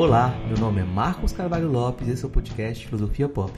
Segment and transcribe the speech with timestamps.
[0.00, 3.52] Olá, meu nome é Marcos Carvalho Lopes e esse é o podcast Filosofia Pop.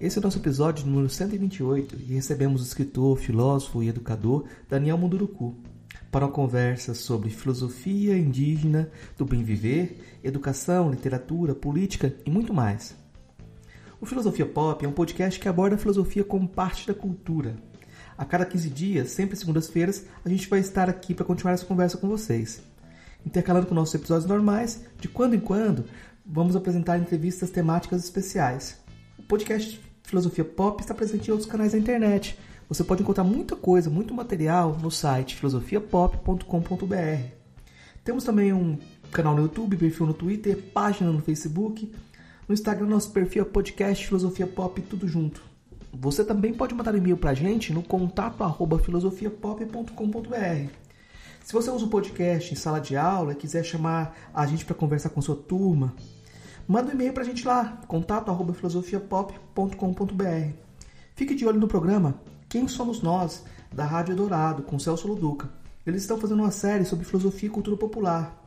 [0.00, 4.96] Esse é o nosso episódio número 128 e recebemos o escritor, filósofo e educador Daniel
[4.96, 5.56] Munduruku
[6.08, 12.94] para uma conversa sobre filosofia indígena, do bem viver, educação, literatura, política e muito mais.
[14.00, 17.56] O Filosofia Pop é um podcast que aborda a filosofia como parte da cultura.
[18.16, 21.98] A cada 15 dias, sempre segundas-feiras, a gente vai estar aqui para continuar essa conversa
[21.98, 22.62] com vocês.
[23.24, 25.84] Intercalando com nossos episódios normais, de quando em quando,
[26.24, 28.78] vamos apresentar entrevistas temáticas especiais.
[29.18, 32.38] O podcast Filosofia Pop está presente em outros canais da internet.
[32.68, 37.40] Você pode encontrar muita coisa, muito material no site filosofiapop.com.br.
[38.04, 38.78] Temos também um
[39.12, 41.92] canal no YouTube, perfil no Twitter, página no Facebook.
[42.48, 45.42] No Instagram, nosso perfil é podcast Filosofia Pop, tudo junto.
[45.92, 50.79] Você também pode mandar e-mail para a gente no contato arroba filosofiapop.com.br.
[51.50, 54.72] Se você usa o podcast em sala de aula e quiser chamar a gente para
[54.72, 55.92] conversar com sua turma,
[56.64, 60.52] manda um e-mail para a gente lá, contato arroba filosofiapop.com.br.
[61.16, 62.14] Fique de olho no programa
[62.48, 65.50] Quem Somos Nós, da Rádio Dourado, com Celso Luduca.
[65.84, 68.40] Eles estão fazendo uma série sobre filosofia e cultura popular.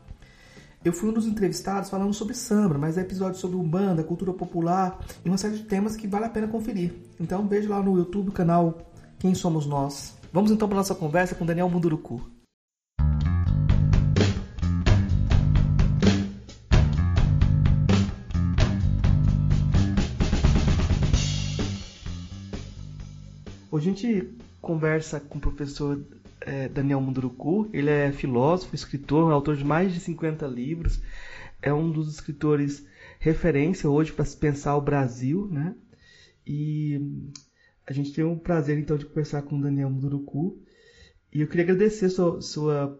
[0.82, 4.98] Eu fui um dos entrevistados falando sobre samba, mas é episódio sobre Umbanda, cultura popular
[5.26, 6.94] e uma série de temas que vale a pena conferir.
[7.20, 8.78] Então veja lá no YouTube o canal
[9.20, 10.14] Quem Somos Nós.
[10.32, 12.32] Vamos então para nossa conversa com Daniel Munduruku.
[23.84, 26.02] Gente conversa com o professor
[26.42, 27.70] é, Daniel Munduruku.
[27.74, 31.02] Ele é filósofo, escritor, autor de mais de 50 livros.
[31.62, 32.86] É um dos escritores
[33.20, 35.76] referência hoje para se pensar o Brasil, né?
[36.46, 37.00] E
[37.88, 40.62] a gente tem o prazer então de conversar com o Daniel Munduruku.
[41.32, 43.00] E eu queria agradecer sua, sua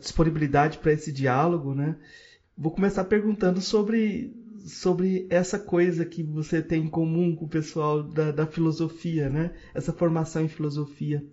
[0.00, 1.96] disponibilidade para esse diálogo, né?
[2.56, 4.32] Vou começar perguntando sobre
[4.64, 9.52] sobre essa coisa que você tem em comum com o pessoal da, da filosofia, né?
[9.74, 11.24] Essa formação em filosofia.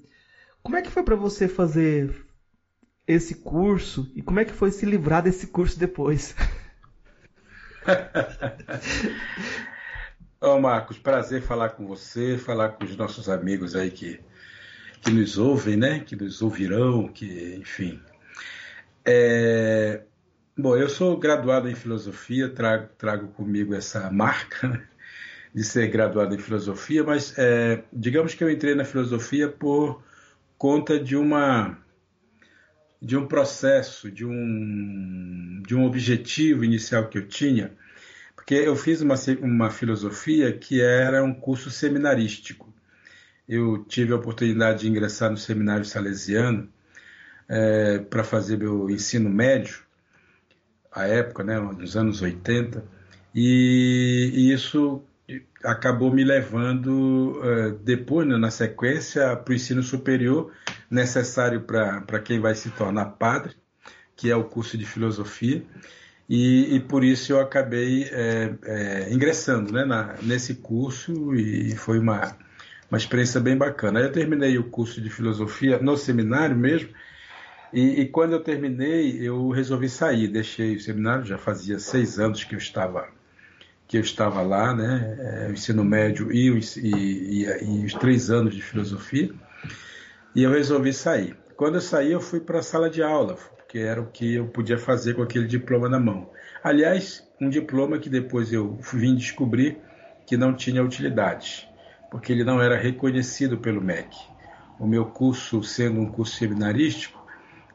[0.61, 2.13] Como é que foi para você fazer
[3.07, 6.35] esse curso e como é que foi se livrar desse curso depois?
[10.41, 14.19] Ô Marcos, prazer falar com você, falar com os nossos amigos aí que,
[15.01, 15.99] que nos ouvem, né?
[15.99, 17.99] Que nos ouvirão, que, enfim.
[19.03, 20.03] É...
[20.61, 24.85] Bom, eu sou graduado em filosofia, trago, trago comigo essa marca né?
[25.55, 30.03] de ser graduado em filosofia, mas é, digamos que eu entrei na filosofia por
[30.57, 31.77] conta de uma
[33.01, 37.71] de um processo, de um, de um objetivo inicial que eu tinha,
[38.35, 42.67] porque eu fiz uma, uma filosofia que era um curso seminarístico.
[43.47, 46.67] Eu tive a oportunidade de ingressar no seminário salesiano
[47.47, 49.87] é, para fazer meu ensino médio,
[50.91, 52.83] à época, né, nos anos 80,
[53.33, 55.03] e, e isso
[55.63, 60.51] acabou me levando uh, depois, né, na sequência, para o ensino superior
[60.89, 63.55] necessário para quem vai se tornar padre,
[64.15, 65.63] que é o curso de filosofia,
[66.27, 71.97] e, e por isso eu acabei é, é, ingressando né, na, nesse curso e foi
[71.97, 72.35] uma,
[72.89, 73.99] uma experiência bem bacana.
[73.99, 76.89] Aí eu terminei o curso de filosofia no seminário mesmo,
[77.73, 82.43] e, e, quando eu terminei, eu resolvi sair, deixei o seminário, já fazia seis anos
[82.43, 83.07] que eu estava
[83.89, 86.47] que eu estava lá, né, é, o ensino médio e,
[86.77, 89.31] e, e, os três anos de filosofia,
[90.35, 91.35] e eu resolvi sair.
[91.57, 94.45] Quando eu saí, eu fui para a sala de aula, porque era o que eu
[94.45, 96.29] podia fazer com aquele diploma na mão.
[96.63, 99.79] Aliás, um diploma que depois eu vim descobrir
[100.27, 101.67] que não tinha utilidade,
[102.11, 104.15] porque ele não era reconhecido pelo MEC.
[104.79, 107.18] O meu curso, sendo um curso seminarístico,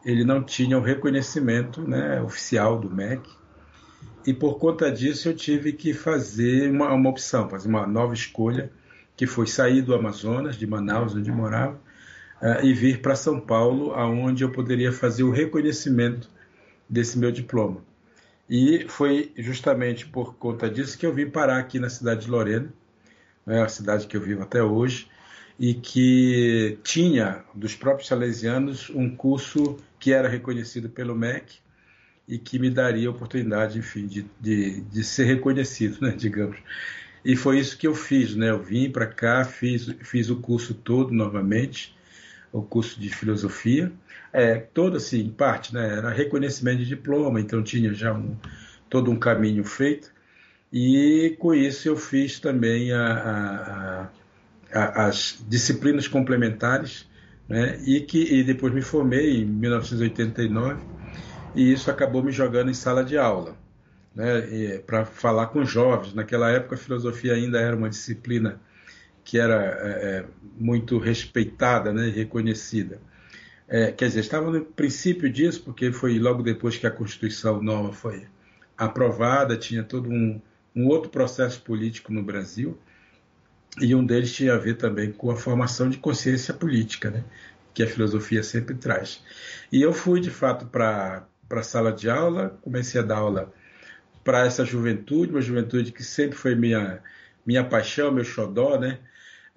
[0.04, 3.28] ele não tinha o reconhecimento né, oficial do MEC,
[4.26, 8.70] e por conta disso eu tive que fazer uma, uma opção, fazer uma nova escolha,
[9.16, 11.78] que foi sair do Amazonas, de Manaus, onde morava,
[12.40, 16.30] uh, e vir para São Paulo, aonde eu poderia fazer o reconhecimento
[16.88, 17.82] desse meu diploma.
[18.48, 22.72] E foi justamente por conta disso que eu vim parar aqui na cidade de Lorena,
[23.46, 25.08] né, a cidade que eu vivo até hoje,
[25.58, 31.60] e que tinha, dos próprios salesianos, um curso que era reconhecido pelo MEC,
[32.28, 36.58] e que me daria a oportunidade, enfim, de, de, de ser reconhecido, né, digamos.
[37.24, 38.50] E foi isso que eu fiz, né?
[38.50, 41.96] Eu vim para cá, fiz, fiz o curso todo novamente,
[42.52, 43.90] o curso de filosofia,
[44.30, 45.96] é, todo assim, em parte, né?
[45.96, 48.36] Era reconhecimento de diploma, então tinha já um,
[48.90, 50.12] todo um caminho feito.
[50.70, 54.10] E com isso eu fiz também a,
[54.70, 57.06] a, a, as disciplinas complementares,
[57.48, 57.80] né?
[57.86, 60.84] E que e depois me formei em 1989
[61.54, 63.58] e isso acabou me jogando em sala de aula.
[64.14, 66.14] né, para falar com jovens.
[66.14, 68.62] Naquela época, a filosofia ainda era uma disciplina
[69.24, 73.02] que era é, é muito respeitada né, e reconhecida.
[73.68, 77.92] É, quer dizer, estava no princípio disso, porque foi logo depois que a Constituição nova
[77.92, 78.26] foi
[78.76, 80.40] aprovada, tinha todo um,
[80.74, 82.78] um outro processo político no Brasil,
[83.80, 87.24] e um deles tinha a ver também com a formação de consciência política, né,
[87.72, 89.22] que a filosofia sempre traz.
[89.72, 93.52] E eu fui, de fato, para a sala de aula, comecei a dar aula
[94.22, 97.02] para essa juventude, uma juventude que sempre foi minha,
[97.44, 98.98] minha paixão, meu xodó, né?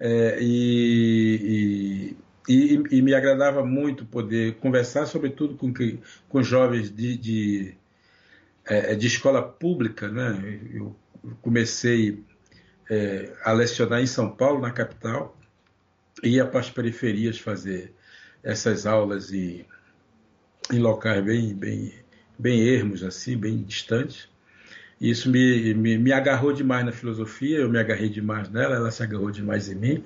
[0.00, 2.14] É, e,
[2.48, 5.72] e, e, e, me agradava muito poder conversar, sobretudo com,
[6.28, 7.74] com jovens de, de,
[8.64, 10.08] é, de escola pública.
[10.08, 10.60] Né?
[10.72, 10.94] Eu
[11.42, 12.22] comecei
[12.88, 15.36] é, a lecionar em São Paulo, na capital,
[16.22, 17.92] ia para as periferias fazer
[18.42, 19.66] essas aulas e,
[20.72, 21.92] em locais bem, bem,
[22.38, 24.28] bem ermos, assim, bem distantes.
[25.00, 29.02] Isso me, me, me agarrou demais na filosofia, eu me agarrei demais nela, ela se
[29.02, 30.04] agarrou demais em mim,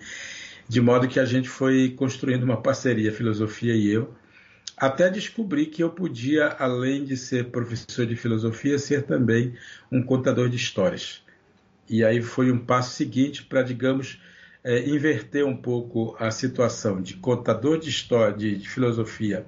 [0.68, 4.14] de modo que a gente foi construindo uma parceria, filosofia e eu,
[4.76, 9.54] até descobri que eu podia, além de ser professor de filosofia, ser também
[9.90, 11.22] um contador de histórias.
[11.88, 14.20] E aí foi um passo seguinte para, digamos,
[14.64, 19.44] é, inverter um pouco a situação de contador de história, de, de filosofia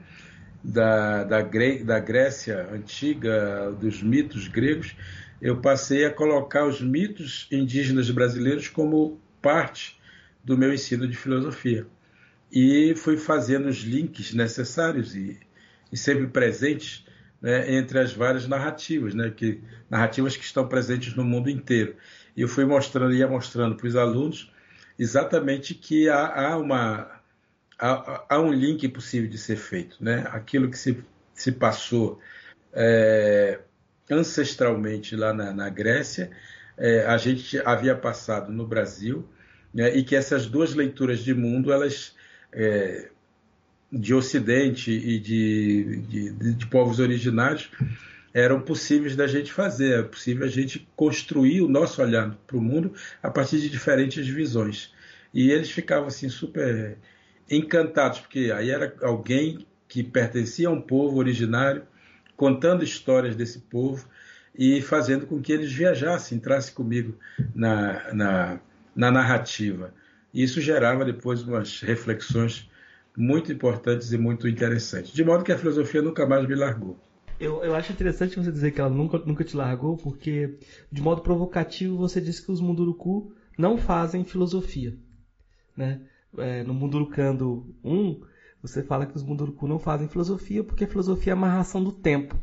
[0.64, 4.96] da, da, da Grécia antiga, dos mitos gregos,
[5.40, 10.00] eu passei a colocar os mitos indígenas brasileiros como parte
[10.42, 11.86] do meu ensino de filosofia.
[12.50, 15.38] E fui fazendo os links necessários e,
[15.92, 17.04] e sempre presentes
[17.42, 19.60] né, entre as várias narrativas, né, que,
[19.90, 21.94] narrativas que estão presentes no mundo inteiro.
[22.36, 24.52] E eu fui mostrando, ia mostrando para os alunos
[24.98, 27.10] exatamente que há, há uma,
[27.78, 29.96] há, há, um link possível de ser feito.
[30.02, 30.26] Né?
[30.30, 31.02] Aquilo que se,
[31.32, 32.20] se passou
[32.72, 33.60] é,
[34.10, 36.30] ancestralmente lá na, na Grécia,
[36.76, 39.28] é, a gente havia passado no Brasil,
[39.72, 42.14] né, e que essas duas leituras de mundo, elas
[42.52, 43.10] é,
[43.90, 47.70] de Ocidente e de, de, de, povos originários,
[48.34, 52.60] eram possíveis da gente fazer, é possível a gente construir o nosso olhar para o
[52.60, 52.92] mundo
[53.22, 54.92] a partir de diferentes visões.
[55.32, 56.98] E eles ficavam assim super
[57.48, 61.84] encantados, porque aí era alguém que pertencia a um povo originário,
[62.36, 64.08] contando histórias desse povo
[64.58, 67.16] e fazendo com que eles viajassem, entrassem comigo
[67.54, 68.60] na, na,
[68.96, 69.94] na narrativa.
[70.32, 72.68] E isso gerava depois umas reflexões
[73.16, 75.12] muito importantes e muito interessantes.
[75.12, 76.98] De modo que a filosofia nunca mais me largou.
[77.38, 80.58] Eu, eu acho interessante você dizer que ela nunca, nunca te largou, porque
[80.90, 84.96] de modo provocativo você disse que os Munduruku não fazem filosofia.
[85.76, 86.00] Né?
[86.38, 88.20] É, no Mundurucando 1,
[88.62, 91.92] você fala que os Munduruku não fazem filosofia porque a filosofia é a amarração do
[91.92, 92.36] tempo.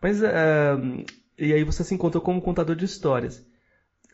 [0.00, 1.04] Mas, uh,
[1.38, 3.44] e aí você se encontrou como contador de histórias.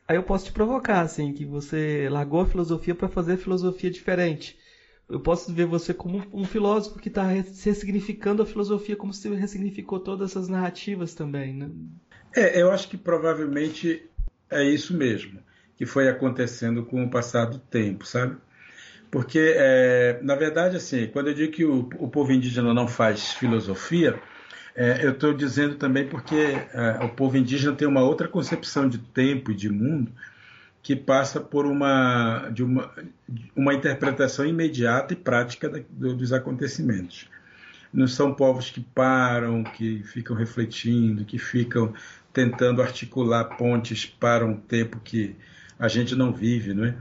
[0.09, 4.57] Aí eu posso te provocar, assim, que você largou a filosofia para fazer filosofia diferente.
[5.09, 10.01] Eu posso ver você como um filósofo que está ressignificando a filosofia como se ressignificou
[10.01, 11.71] todas essas narrativas também, né?
[12.35, 14.03] É, eu acho que provavelmente
[14.51, 15.41] é isso mesmo
[15.77, 18.37] que foi acontecendo com o passar do tempo, sabe?
[19.11, 23.33] Porque, é, na verdade, assim, quando eu digo que o, o povo indígena não faz
[23.33, 24.19] filosofia,
[24.75, 28.99] é, eu estou dizendo também porque é, o povo indígena tem uma outra concepção de
[28.99, 30.13] tempo e de mundo
[30.87, 32.93] que passa por uma, de uma,
[33.57, 37.29] uma interpretação imediata e prática da, do, dos acontecimentos.
[37.93, 41.93] Não são povos que param, que ficam refletindo, que ficam
[42.33, 45.35] tentando articular pontes para um tempo que
[45.77, 46.95] a gente não vive, não é?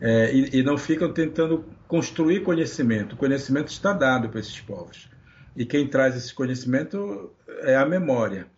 [0.00, 3.12] é, e, e, não ficam tentando construir conhecimento.
[3.12, 5.08] O conhecimento está dado para esses povos.
[5.54, 8.48] E quem traz esse conhecimento é a memória.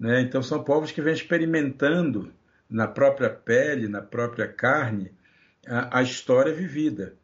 [0.00, 0.22] Né?
[0.22, 2.32] Então, são povos que vêm experimentando
[2.68, 5.12] na própria pele, na própria carne,
[5.66, 7.14] a, a história vivida.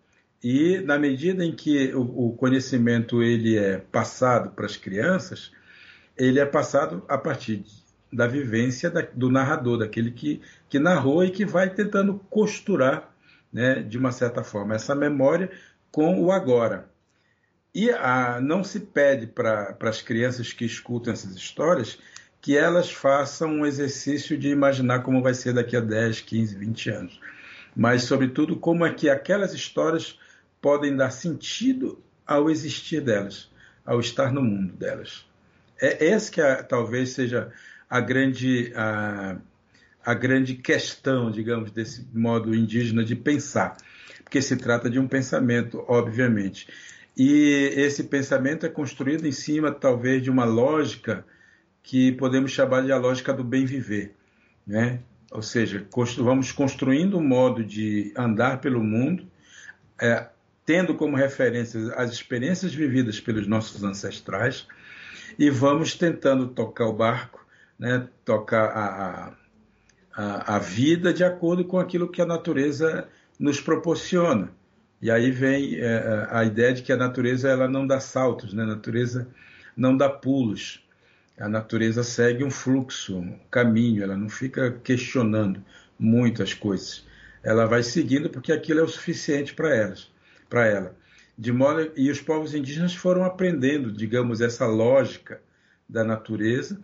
[0.43, 5.53] E na medida em que o, o conhecimento ele é passado para as crianças,
[6.17, 7.73] ele é passado a partir de,
[8.13, 13.15] da vivência da, do narrador, daquele que, que narrou e que vai tentando costurar
[13.53, 15.51] né, de uma certa forma, essa memória
[15.91, 16.91] com o agora.
[17.75, 21.99] E a, não se pede para as crianças que escutam essas histórias
[22.45, 26.91] que elas façam um exercício de imaginar como vai ser daqui a 10, 15, 20
[26.91, 27.21] anos.
[27.75, 30.19] Mas, sobretudo, como é que aquelas histórias
[30.61, 33.51] podem dar sentido ao existir delas,
[33.83, 35.25] ao estar no mundo delas.
[35.81, 37.51] É essa que é, talvez seja
[37.89, 39.39] a grande, a,
[40.05, 43.75] a grande questão, digamos, desse modo indígena de pensar,
[44.23, 46.69] porque se trata de um pensamento, obviamente.
[47.17, 51.25] E esse pensamento é construído em cima, talvez, de uma lógica
[51.85, 54.17] que podemos chamar de a lógica do bem viver,
[54.67, 55.01] né?
[55.31, 55.87] Ou seja,
[56.19, 59.27] vamos construindo um modo de andar pelo mundo,
[60.01, 60.29] é,
[60.65, 64.67] tendo como referência as experiências vividas pelos nossos ancestrais
[65.39, 67.45] e vamos tentando tocar o barco,
[67.79, 68.09] né?
[68.25, 69.35] Tocar a,
[70.17, 74.51] a, a vida de acordo com aquilo que a natureza nos proporciona.
[75.03, 78.63] E aí vem é, a ideia de que a natureza ela não dá saltos, né?
[78.63, 79.29] a natureza
[79.77, 80.84] não dá pulos.
[81.39, 85.63] A natureza segue um fluxo, um caminho, ela não fica questionando
[85.99, 87.05] muito as coisas.
[87.43, 90.11] Ela vai seguindo porque aquilo é o suficiente para elas,
[90.49, 90.97] para ela.
[91.37, 95.41] De modo e os povos indígenas foram aprendendo, digamos, essa lógica
[95.89, 96.81] da natureza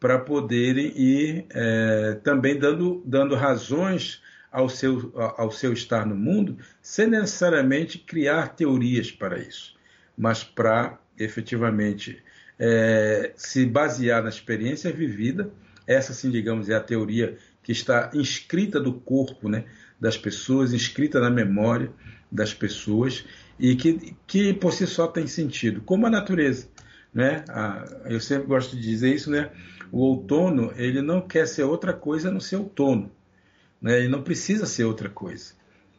[0.00, 4.20] para poderem ir é, também dando, dando razões
[4.50, 9.74] ao seu, ao seu estar no mundo, sem necessariamente criar teorias para isso,
[10.16, 12.22] mas para efetivamente
[12.58, 15.50] é, se basear na experiência vivida.
[15.86, 19.64] Essa, sim, digamos, é a teoria que está inscrita do corpo né,
[20.00, 21.90] das pessoas, inscrita na memória
[22.30, 23.24] das pessoas
[23.58, 26.68] e que, que por si só tem sentido, como a natureza.
[27.12, 27.44] Né?
[28.06, 29.48] eu sempre gosto de dizer isso, né?
[29.92, 33.12] O outono ele não quer ser outra coisa no seu outono.
[33.80, 34.00] Né?
[34.00, 35.52] Ele não precisa ser outra coisa.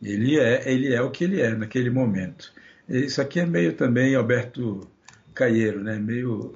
[0.03, 2.51] Ele é, ele é o que ele é naquele momento.
[2.89, 4.81] Isso aqui é meio também Alberto
[5.35, 5.99] Caieiro, né?
[5.99, 6.55] meio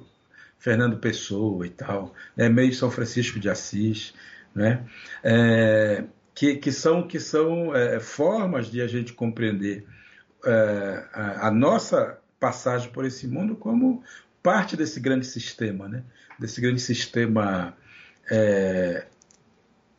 [0.58, 4.12] Fernando Pessoa e tal, é meio São Francisco de Assis,
[4.54, 4.84] né?
[5.22, 9.86] É, que, que são, que são é, formas de a gente compreender
[10.44, 14.02] é, a, a, nossa passagem por esse mundo como
[14.42, 16.02] parte desse grande sistema, né?
[16.38, 17.76] desse grande sistema
[18.30, 19.06] é,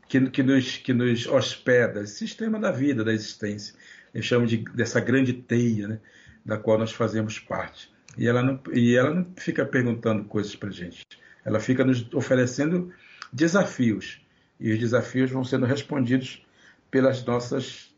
[0.07, 3.75] que, que, nos, que nos hospeda, sistema da vida, da existência.
[4.13, 5.99] Eu chamo de, dessa grande teia né,
[6.43, 7.91] da qual nós fazemos parte.
[8.17, 11.05] E ela não, e ela não fica perguntando coisas para gente.
[11.45, 12.93] Ela fica nos oferecendo
[13.31, 14.21] desafios.
[14.59, 16.45] E os desafios vão sendo respondidos
[16.89, 17.93] pelas nossas,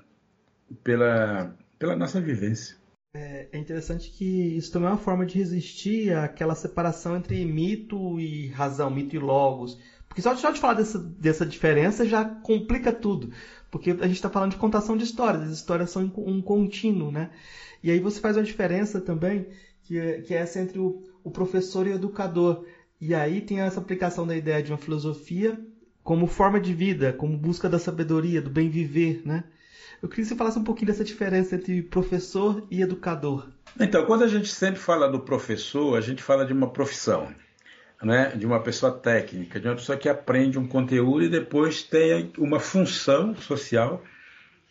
[0.83, 2.77] pela, pela nossa vivência.
[3.15, 8.19] É, é interessante que isso também é uma forma de resistir àquela separação entre mito
[8.19, 9.77] e razão, mito e logos.
[10.07, 13.31] Porque só, só de falar dessa, dessa diferença já complica tudo.
[13.69, 17.31] Porque a gente está falando de contação de histórias, as histórias são um contínuo, né?
[17.81, 19.47] E aí você faz uma diferença também,
[19.83, 22.65] que é, que é essa entre o, o professor e o educador.
[22.99, 25.59] E aí tem essa aplicação da ideia de uma filosofia
[26.03, 29.43] como forma de vida, como busca da sabedoria, do bem viver, né?
[30.01, 33.49] Eu queria que você falasse um pouquinho dessa diferença entre professor e educador.
[33.79, 37.33] Então, quando a gente sempre fala do professor, a gente fala de uma profissão
[38.03, 42.31] né, de uma pessoa técnica, de uma pessoa que aprende um conteúdo e depois tem
[42.37, 44.03] uma função social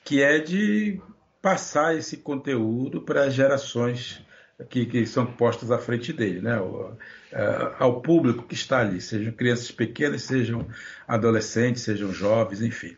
[0.05, 1.01] que é de
[1.41, 4.23] passar esse conteúdo para gerações
[4.69, 6.97] que, que, são postas à frente dele, né, ao,
[7.33, 10.67] é, ao público que está ali, sejam crianças pequenas, sejam
[11.07, 12.97] adolescentes, sejam jovens, enfim.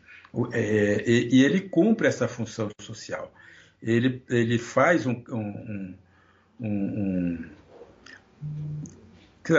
[0.51, 3.33] É, e, e, ele cumpre essa função social.
[3.81, 5.93] Ele, ele faz um, um,
[6.59, 7.45] um, um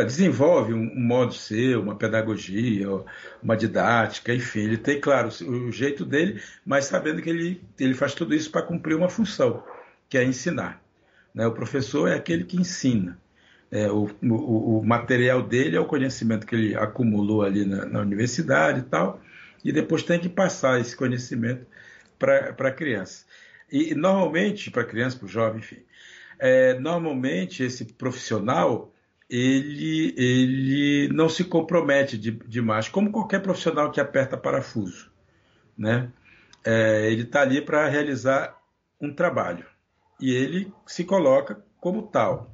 [0.04, 2.88] desenvolve um, modo ser, uma pedagogia,
[3.42, 8.14] uma didática, enfim, ele tem, claro, o jeito dele, mas sabendo que ele, ele faz
[8.14, 9.62] tudo isso para cumprir uma função,
[10.08, 10.82] que é ensinar.
[11.37, 11.47] Né?
[11.47, 13.21] O professor é aquele que ensina.
[13.71, 18.00] É, o, o, o, material dele é o conhecimento que ele acumulou ali na, na
[18.00, 19.21] universidade e tal,
[19.62, 21.66] e depois tem que passar esse conhecimento
[22.19, 23.26] para a criança.
[23.71, 25.83] E normalmente, para a criança, para o jovem, enfim,
[26.38, 28.93] é, normalmente esse profissional
[29.28, 35.11] ele, ele não se compromete de, demais, como qualquer profissional que aperta parafuso.
[35.76, 36.09] Né?
[36.64, 38.57] É, ele está ali para realizar
[39.00, 39.66] um trabalho
[40.20, 42.50] e ele se coloca como tal.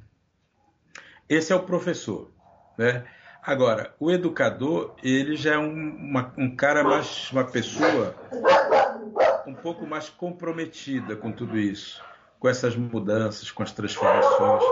[1.27, 2.29] Esse é o professor.
[2.77, 3.03] Né?
[3.41, 8.15] Agora, o educador, ele já é um, uma, um cara mais, uma pessoa
[9.45, 12.01] um pouco mais comprometida com tudo isso,
[12.39, 14.63] com essas mudanças, com as transformações,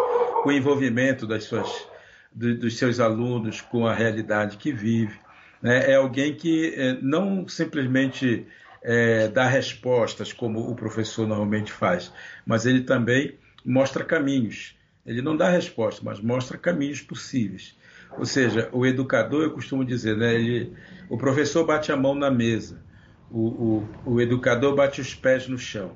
[0.44, 1.88] com o envolvimento das suas
[2.34, 5.20] do, dos seus alunos com a realidade que vive.
[5.62, 5.92] Né?
[5.92, 8.48] É alguém que é, não simplesmente
[8.82, 12.12] é, dá respostas como o professor normalmente faz,
[12.46, 13.36] mas ele também
[13.66, 14.76] mostra caminhos.
[15.06, 17.76] Ele não dá resposta, mas mostra caminhos possíveis.
[18.18, 20.74] Ou seja, o educador, eu costumo dizer, né, ele,
[21.10, 22.84] o professor bate a mão na mesa,
[23.30, 25.96] o, o, o educador bate os pés no chão.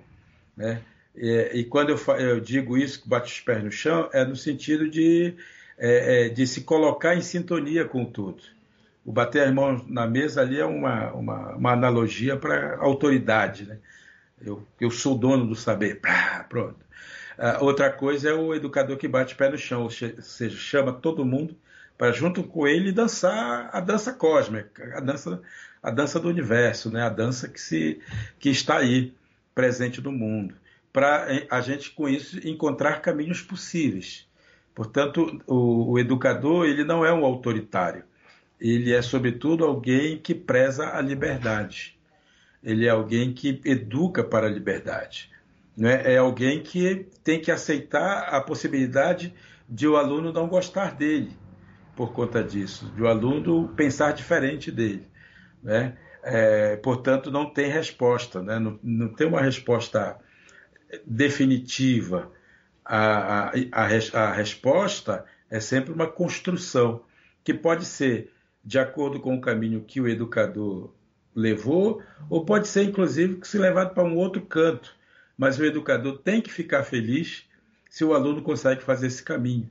[0.56, 0.82] Né?
[1.16, 4.90] E, e quando eu, eu, digo isso, bate os pés no chão, é no sentido
[4.90, 5.36] de
[5.78, 8.42] é, é, de se colocar em sintonia com tudo.
[9.06, 13.66] O bater as mãos na mesa ali é uma, uma, uma analogia para autoridade.
[13.66, 13.78] Né?
[14.42, 16.02] Eu, eu sou dono do saber.
[16.50, 16.84] pronto.
[17.38, 21.26] Uh, outra coisa é o educador que bate pé no chão, ou seja, chama todo
[21.26, 21.56] mundo
[21.98, 25.42] para junto com ele dançar a dança cósmica, a dança,
[25.82, 27.04] a dança do universo, né?
[27.04, 28.02] a dança que, se,
[28.40, 29.14] que está aí,
[29.54, 30.56] presente no mundo,
[30.92, 34.28] para a gente com isso encontrar caminhos possíveis.
[34.74, 38.04] Portanto, o, o educador ele não é um autoritário,
[38.60, 41.98] ele é sobretudo alguém que preza a liberdade.
[42.64, 45.30] Ele é alguém que educa para a liberdade.
[45.78, 46.14] Né?
[46.14, 49.34] É alguém que tem que aceitar a possibilidade
[49.68, 51.32] de o aluno não gostar dele
[51.96, 55.08] por conta disso, de o aluno pensar diferente dele.
[55.64, 55.98] Né?
[56.24, 58.60] É, portanto, não tem resposta, né?
[58.60, 60.18] não, não tem uma resposta
[61.06, 62.32] definitiva.
[62.84, 67.04] A, a, a, a resposta é sempre uma construção,
[67.44, 68.32] que pode ser
[68.66, 70.92] de acordo com o caminho que o educador
[71.36, 74.96] levou, ou pode ser, inclusive, que se levado para um outro canto.
[75.38, 77.46] Mas o educador tem que ficar feliz
[77.90, 79.70] se o aluno consegue fazer esse caminho,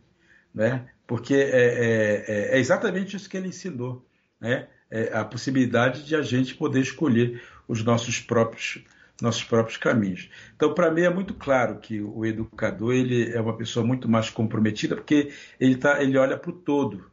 [0.55, 0.89] né?
[1.07, 4.07] Porque é, é, é, é exatamente isso que ele ensinou,
[4.41, 4.69] né?
[4.91, 8.85] É a possibilidade de a gente poder escolher os nossos próprios
[9.23, 10.29] nossos próprios caminhos.
[10.57, 14.29] Então, para mim é muito claro que o educador ele é uma pessoa muito mais
[14.29, 17.09] comprometida, porque ele tá, ele olha para o todo,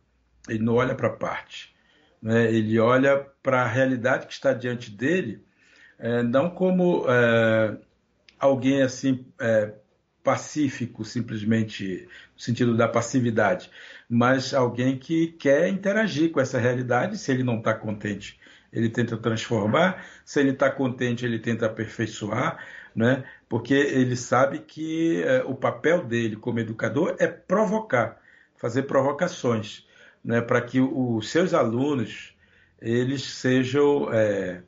[0.50, 1.76] ele não olha para a parte,
[2.22, 2.52] né?
[2.52, 5.44] Ele olha para a realidade que está diante dele,
[6.00, 7.78] é, não como é,
[8.40, 9.74] alguém assim é,
[10.24, 13.70] pacífico, simplesmente no sentido da passividade,
[14.10, 17.18] mas alguém que quer interagir com essa realidade.
[17.18, 18.40] Se ele não está contente,
[18.72, 20.06] ele tenta transformar.
[20.26, 22.58] Se ele está contente, ele tenta aperfeiçoar,
[22.96, 23.24] né?
[23.50, 28.22] porque ele sabe que é, o papel dele como educador é provocar,
[28.56, 29.86] fazer provocações,
[30.24, 30.42] né?
[30.42, 32.36] para que os seus alunos
[32.82, 34.64] eles sejam é,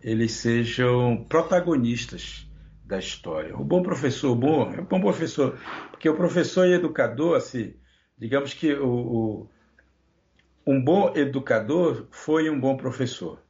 [0.00, 2.48] eles sejam protagonistas
[2.84, 3.56] da história.
[3.56, 5.58] O bom professor, bom, é bom professor,
[5.90, 7.74] porque o professor e educador, assim,
[8.18, 9.50] digamos que o, o,
[10.66, 13.40] um bom educador foi um bom professor,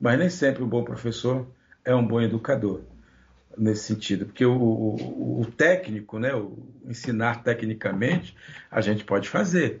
[0.00, 1.48] mas nem sempre um bom professor
[1.84, 2.82] é um bom educador
[3.56, 8.36] nesse sentido, porque o, o, o técnico, né, o ensinar tecnicamente,
[8.70, 9.80] a gente pode fazer,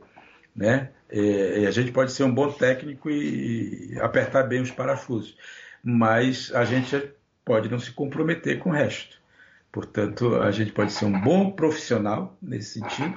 [0.58, 0.90] né?
[1.10, 5.36] E, a gente pode ser um bom técnico e, e apertar bem os parafusos,
[5.82, 7.12] mas a gente
[7.44, 9.16] pode não se comprometer com o resto.
[9.70, 13.16] Portanto, a gente pode ser um bom profissional nesse sentido,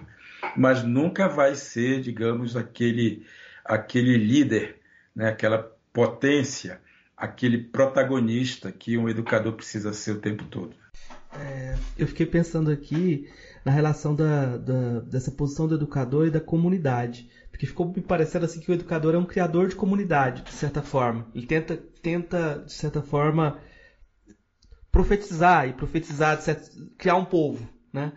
[0.56, 3.26] mas nunca vai ser, digamos, aquele,
[3.66, 4.78] aquele líder,
[5.16, 6.80] né, aquela potência,
[7.18, 10.76] aquele protagonista que um educador precisa ser o tempo todo.
[11.40, 13.30] É, eu fiquei pensando aqui
[13.64, 17.30] na relação da, da, dessa posição do educador e da comunidade.
[17.50, 20.82] Porque ficou me parecendo assim que o educador é um criador de comunidade, de certa
[20.82, 21.28] forma.
[21.36, 23.60] Ele tenta, tenta de certa forma,
[24.92, 26.40] profetizar e profetizar,
[26.98, 28.14] criar um povo, né?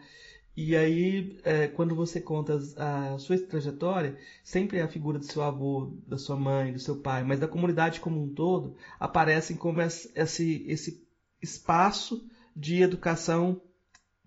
[0.57, 5.99] E aí, é, quando você conta a sua trajetória, sempre a figura do seu avô,
[6.07, 10.13] da sua mãe, do seu pai, mas da comunidade como um todo, aparecem como esse,
[10.15, 11.05] esse
[11.43, 13.61] espaço de educação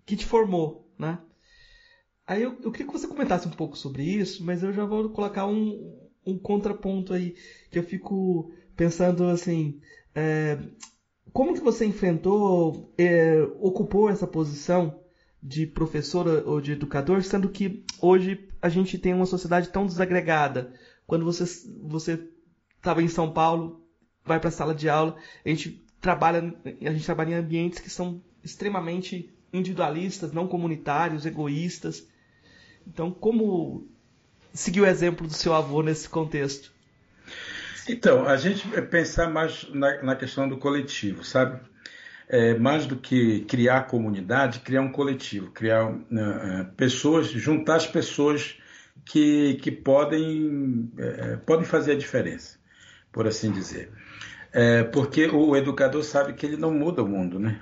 [0.04, 1.18] que te formou, né?
[2.26, 5.08] Aí eu, eu, queria que você comentasse um pouco sobre isso, mas eu já vou
[5.08, 7.34] colocar um, um contraponto aí,
[7.70, 9.80] que eu fico pensando assim,
[10.14, 10.58] é,
[11.32, 15.00] como que você enfrentou, é, ocupou essa posição
[15.42, 20.72] de professor ou de educador, sendo que hoje a gente tem uma sociedade tão desagregada.
[21.06, 21.44] Quando você
[21.82, 22.28] você
[22.76, 23.84] estava em São Paulo,
[24.24, 27.88] vai para a sala de aula, a gente trabalha a gente trabalha em ambientes que
[27.88, 32.06] são extremamente individualistas, não comunitários, egoístas.
[32.86, 33.86] Então, como
[34.52, 36.72] seguir o exemplo do seu avô nesse contexto?
[37.88, 41.60] Então, a gente pensar mais na, na questão do coletivo, sabe?
[42.28, 45.96] É, mais do que criar comunidade, criar um coletivo, criar uh,
[46.76, 48.58] pessoas, juntar as pessoas
[49.06, 52.58] que, que podem, uh, podem fazer a diferença,
[53.10, 53.90] por assim dizer.
[54.52, 57.60] É, porque o educador sabe que ele não muda o mundo, né?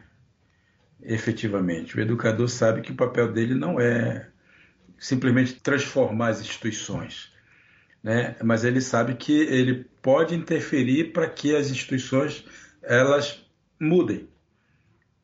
[1.02, 1.96] Efetivamente.
[1.96, 4.28] O educador sabe que o papel dele não é
[4.98, 7.35] simplesmente transformar as instituições
[8.06, 8.37] né?
[8.40, 12.44] mas ele sabe que ele pode interferir para que as instituições
[12.80, 13.44] elas
[13.80, 14.28] mudem.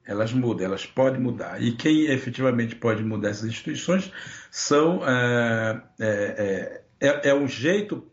[0.04, 1.62] Elas mudem, elas podem mudar.
[1.62, 4.10] E quem efetivamente pode mudar essas instituições
[4.50, 8.04] são é, é, é, é um jeito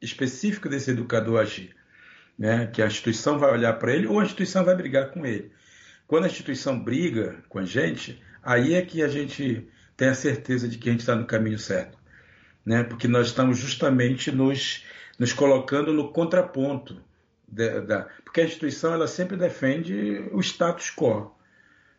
[0.00, 1.74] específico desse educador agir.
[2.38, 2.68] Né?
[2.68, 5.50] Que a instituição vai olhar para ele ou a instituição vai brigar com ele.
[6.10, 10.66] Quando a instituição briga com a gente, aí é que a gente tem a certeza
[10.68, 12.00] de que a gente está no caminho certo
[12.64, 12.82] né?
[12.82, 14.84] porque nós estamos justamente nos,
[15.18, 17.02] nos colocando no contraponto.
[17.48, 21.34] Da, da, porque a instituição ela sempre defende o status quo.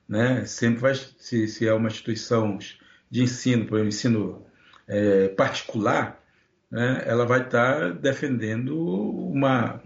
[0.07, 0.45] Né?
[0.45, 2.57] Sempre vai, se, se é uma instituição
[3.09, 4.45] de ensino, por exemplo, ensino
[4.87, 6.21] é, particular,
[6.69, 8.77] né, ela vai estar defendendo
[9.29, 9.80] uma,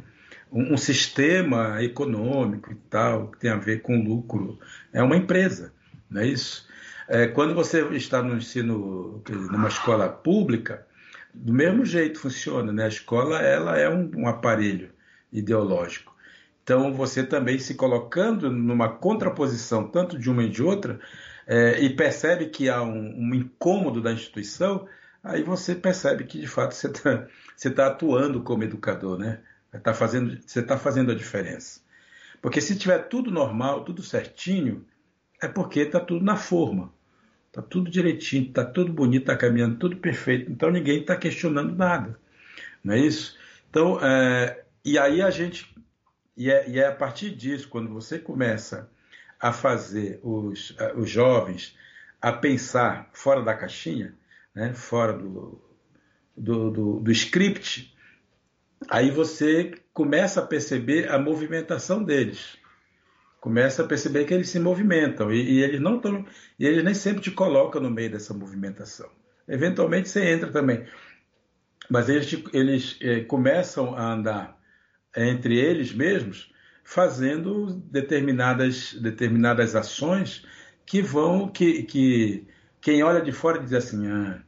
[0.55, 4.57] um, um, sistema econômico e tal, que tem a ver com lucro.
[4.93, 5.73] É uma empresa,
[6.09, 6.67] não é isso?
[7.07, 10.87] É, quando você está no ensino, numa escola pública,
[11.33, 12.85] do mesmo jeito funciona, né?
[12.85, 14.91] A escola ela é um, um aparelho
[15.31, 16.15] ideológico.
[16.63, 20.99] Então, você também se colocando numa contraposição, tanto de uma e de outra,
[21.45, 24.87] é, e percebe que há um, um, incômodo da instituição,
[25.23, 27.27] aí você percebe que, de fato, você está
[27.75, 29.41] tá atuando como educador, né?
[29.79, 31.81] Tá fazendo, você está fazendo a diferença.
[32.41, 34.85] Porque se tiver tudo normal, tudo certinho,
[35.41, 36.93] é porque está tudo na forma.
[37.47, 40.51] Está tudo direitinho, está tudo bonito, está caminhando tudo perfeito.
[40.51, 42.19] Então ninguém está questionando nada.
[42.83, 43.37] Não é isso?
[43.69, 45.73] Então, é, e aí a gente.
[46.37, 48.89] E é, e é, a partir disso, quando você começa
[49.39, 51.77] a fazer os, os jovens
[52.21, 54.13] a pensar fora da caixinha,
[54.53, 55.61] né, fora do,
[56.35, 57.94] do, do, do script,
[58.89, 62.57] aí você começa a perceber a movimentação deles.
[63.39, 66.25] Começa a perceber que eles se movimentam e, e eles não estão.
[66.59, 69.09] E eles nem sempre te colocam no meio dessa movimentação.
[69.47, 70.85] Eventualmente você entra também.
[71.89, 74.57] Mas eles, eles eh, começam a andar
[75.15, 76.51] entre eles mesmos,
[76.83, 80.45] fazendo determinadas, determinadas ações
[80.85, 81.47] que vão.
[81.47, 82.47] que, que
[82.81, 84.41] quem olha de fora diz assim: ah,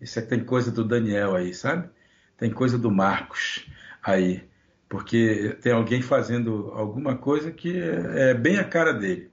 [0.00, 1.88] isso é, tem coisa do Daniel aí, sabe?
[2.36, 3.66] Tem coisa do Marcos
[4.02, 4.42] aí,
[4.88, 9.30] porque tem alguém fazendo alguma coisa que é, bem a cara dele.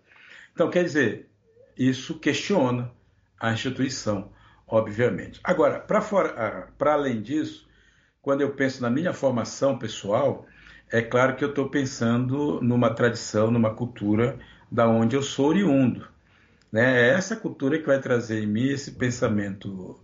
[0.53, 1.29] Então, quer dizer,
[1.77, 2.91] isso questiona
[3.39, 4.31] a instituição,
[4.67, 5.39] obviamente.
[5.43, 7.67] Agora, para além disso,
[8.21, 10.45] quando eu penso na minha formação pessoal,
[10.91, 14.38] é claro que eu estou pensando numa tradição, numa cultura
[14.71, 16.07] da onde eu sou oriundo.
[16.71, 17.01] Né?
[17.01, 19.99] É essa cultura que vai trazer em mim esse pensamento,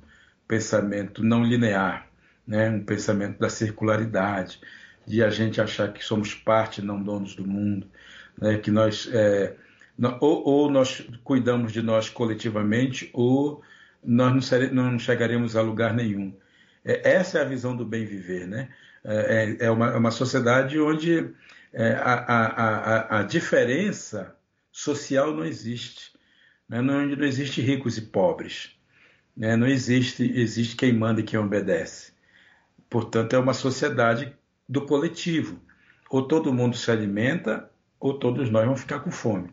[0.47, 2.07] pensamento não linear,
[2.47, 2.69] né?
[2.69, 4.59] um pensamento da circularidade,
[5.05, 7.87] de a gente achar que somos parte, não donos do mundo,
[8.39, 8.57] né?
[8.57, 9.55] que nós é,
[10.19, 13.61] ou, ou, nós cuidamos de nós coletivamente, ou
[14.03, 16.35] nós não, não chegaremos a lugar nenhum.
[16.83, 18.69] É, essa é a visão do bem viver, né?
[19.03, 21.29] É, é, é uma, é uma sociedade onde
[21.71, 24.35] é, a, a, a, a, diferença
[24.71, 26.11] social não existe,
[26.67, 26.79] né?
[26.81, 28.71] onde não existe ricos e pobres,
[29.37, 29.55] né?
[29.55, 32.13] não existe, existe quem manda e quem obedece.
[32.89, 34.33] Portanto, é uma sociedade
[34.67, 35.59] do coletivo.
[36.09, 37.69] Ou todo mundo se alimenta,
[37.99, 39.49] ou todos nós vamos ficar com fome.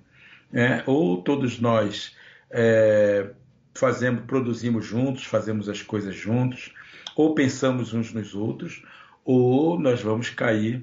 [0.50, 0.82] Né?
[0.86, 2.14] Ou todos nós
[2.50, 3.30] é,
[3.74, 6.72] fazemos, produzimos juntos, fazemos as coisas juntos,
[7.16, 8.82] ou pensamos uns nos outros,
[9.24, 10.80] ou nós vamos cair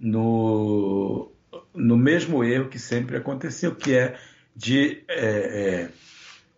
[0.00, 1.30] no,
[1.74, 4.18] no mesmo erro que sempre aconteceu, que é
[4.54, 5.88] de é, é,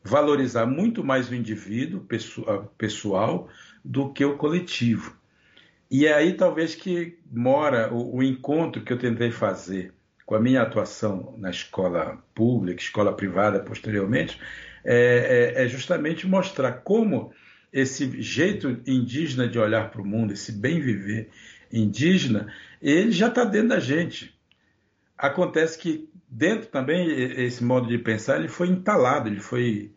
[0.03, 2.07] valorizar muito mais o indivíduo
[2.77, 3.49] pessoal
[3.85, 5.17] do que o coletivo.
[5.91, 9.93] E é aí talvez que mora o, o, encontro que eu tentei fazer
[10.25, 14.39] com a minha atuação na escola pública, escola privada posteriormente,
[14.85, 17.33] é, é, é justamente mostrar como
[17.73, 21.29] esse jeito indígena de olhar para o mundo, esse bem viver
[21.73, 24.35] indígena, ele já está dentro da gente.
[25.19, 29.93] Acontece que dentro também esse modo de pensar ele foi entalado, ele foi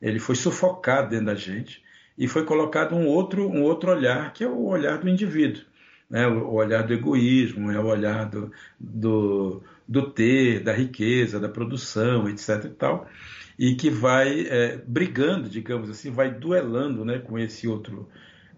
[0.00, 1.81] ele foi sufocado dentro da gente
[2.16, 5.62] e foi colocado um outro, um outro olhar, que é o olhar do indivíduo.
[6.08, 6.26] Né?
[6.26, 12.28] O olhar do egoísmo, é o olhar do, do, do ter, da riqueza, da produção,
[12.28, 12.64] etc.
[12.66, 13.08] e tal,
[13.58, 18.08] e que vai é, brigando, digamos assim, vai duelando né, com esse outro,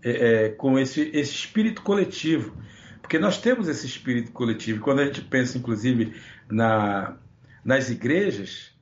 [0.03, 2.57] é, é, com esse, esse espírito coletivo.
[3.01, 4.81] Porque nós temos esse espírito coletivo.
[4.81, 6.15] Quando a gente pensa, inclusive,
[6.51, 7.17] na,
[7.65, 8.74] nas igrejas,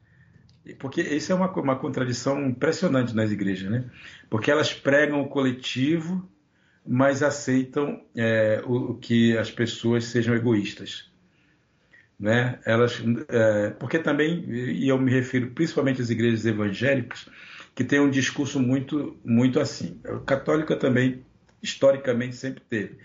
[0.78, 3.84] porque isso é uma, uma contradição impressionante nas igrejas, né?
[4.30, 6.28] Porque elas pregam o coletivo,
[6.86, 11.10] mas aceitam é, o, que as pessoas sejam egoístas.
[12.18, 12.60] Né?
[12.64, 17.28] Elas, é, porque também, e eu me refiro principalmente às igrejas evangélicas,
[17.74, 20.00] que têm um discurso muito, muito assim.
[20.04, 21.24] A católica também,
[21.60, 22.98] historicamente, sempre teve.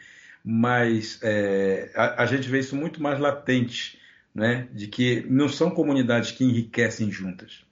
[0.44, 3.98] Mas é, a, a gente vê isso muito mais latente
[4.38, 7.66] né, de que não são comunidades que enriquecem juntas.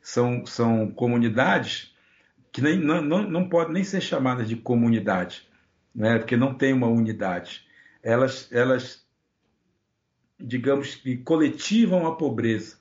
[0.00, 1.92] São, são comunidades
[2.52, 5.48] que nem, não, não, não podem nem ser chamadas de comunidade,
[5.92, 7.66] né, porque não tem uma unidade.
[8.04, 9.04] Elas, elas,
[10.38, 12.76] digamos que coletivam a pobreza,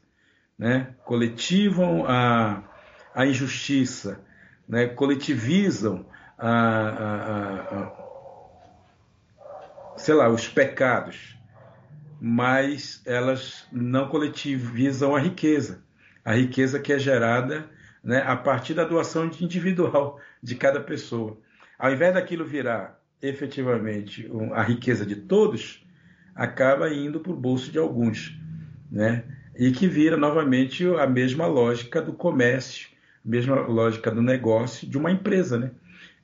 [0.55, 2.61] né, coletivam a,
[3.11, 4.23] a injustiça,
[4.69, 6.05] né, coletivizam
[6.37, 7.91] a, a, a,
[9.97, 11.35] sei lá, os pecados
[12.19, 15.83] mas elas não coletivizam a riqueza.
[16.23, 17.69] A riqueza que é gerada
[18.03, 21.37] né, a partir da doação individual de cada pessoa.
[21.77, 25.85] Ao invés daquilo virar efetivamente a riqueza de todos,
[26.35, 28.37] acaba indo para o bolso de alguns,
[28.91, 29.23] né?
[29.57, 32.89] E que vira novamente a mesma lógica do comércio,
[33.25, 35.71] a mesma lógica do negócio de uma empresa, né?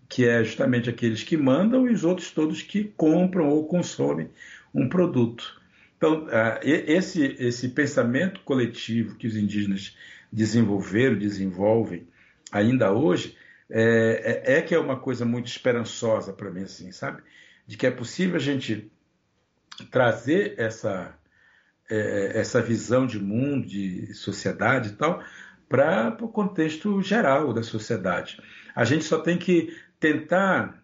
[0.08, 4.30] Que é justamente aqueles que mandam e os outros todos que compram ou consomem
[4.74, 5.61] um produto.
[6.02, 6.26] Então,
[6.64, 9.96] esse, esse pensamento coletivo que os indígenas
[10.34, 12.08] desenvolveram, desenvolvem
[12.52, 13.38] ainda hoje,
[13.70, 17.22] é, é, é que é uma coisa muito esperançosa para mim, assim, sabe?
[17.68, 18.92] De que é possível a gente
[19.92, 21.16] trazer essa,
[21.88, 25.24] é, essa visão de mundo, de sociedade e tal,
[25.70, 28.42] para o contexto geral da sociedade.
[28.74, 30.81] A gente só tem que tentar,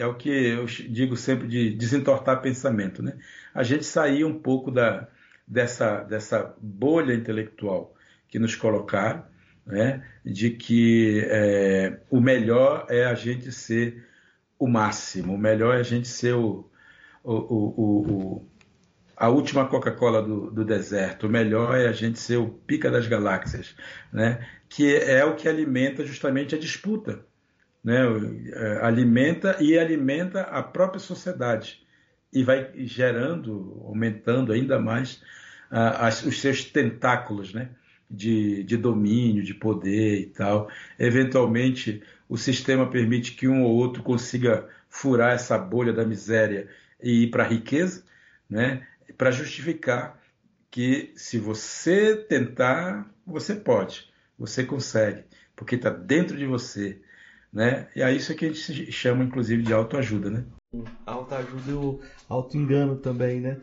[0.00, 3.18] é o que eu digo sempre de desentortar pensamento, né?
[3.54, 5.08] A gente sair um pouco da,
[5.46, 7.94] dessa, dessa bolha intelectual
[8.28, 9.24] que nos colocaram,
[9.66, 10.02] né?
[10.24, 14.06] de que é, o melhor é a gente ser
[14.58, 16.70] o máximo, o melhor é a gente ser o,
[17.24, 18.46] o, o, o
[19.16, 23.06] a última Coca-Cola do, do, deserto, o melhor é a gente ser o pica das
[23.06, 23.76] galáxias,
[24.10, 24.46] né?
[24.66, 27.26] que é o que alimenta justamente a disputa.
[27.82, 28.00] Né?
[28.52, 31.86] É, alimenta e alimenta a própria sociedade
[32.32, 35.22] e vai gerando, aumentando ainda mais
[35.70, 37.70] as, os seus tentáculos, né?
[38.10, 40.68] de, de domínio, de poder e tal.
[40.98, 46.68] Eventualmente, o sistema permite que um ou outro consiga furar essa bolha da miséria
[47.00, 48.02] e ir para a riqueza,
[48.48, 48.86] né?
[49.16, 50.20] para justificar
[50.70, 57.00] que se você tentar, você pode, você consegue, porque está dentro de você.
[57.52, 57.88] Né?
[57.96, 60.30] E é isso que a gente chama, inclusive, de autoajuda.
[60.30, 60.44] Né?
[61.04, 63.40] Autoajuda e o auto-engano também.
[63.40, 63.60] Né?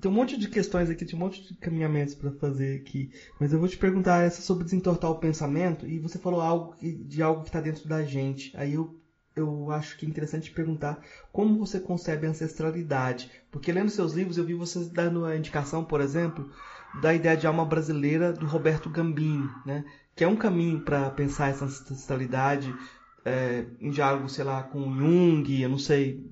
[0.00, 3.10] Tem um monte de questões aqui, tem um monte de caminhamentos para fazer aqui.
[3.38, 5.86] Mas eu vou te perguntar essa sobre desentortar o pensamento.
[5.86, 8.56] E você falou algo de algo que está dentro da gente.
[8.56, 8.98] Aí eu,
[9.36, 13.30] eu acho que é interessante te perguntar como você concebe a ancestralidade.
[13.50, 16.50] Porque lendo seus livros eu vi você dando a indicação, por exemplo,
[17.00, 19.84] da ideia de alma brasileira do Roberto Gambini, né?
[20.14, 22.74] Que é um caminho para pensar essa ancestralidade
[23.24, 26.24] é, em diálogo, sei lá, com Jung, eu não sei,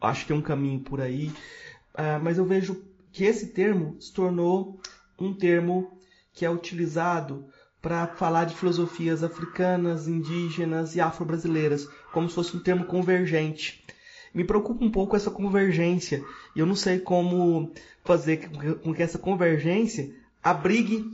[0.00, 1.28] acho que é um caminho por aí.
[1.94, 4.80] Uh, mas eu vejo que esse termo se tornou
[5.18, 5.98] um termo
[6.32, 7.46] que é utilizado
[7.80, 13.84] para falar de filosofias africanas, indígenas e afro-brasileiras, como se fosse um termo convergente.
[14.34, 16.24] Me preocupa um pouco essa convergência
[16.56, 18.48] e eu não sei como fazer
[18.82, 21.04] com que essa convergência abrigue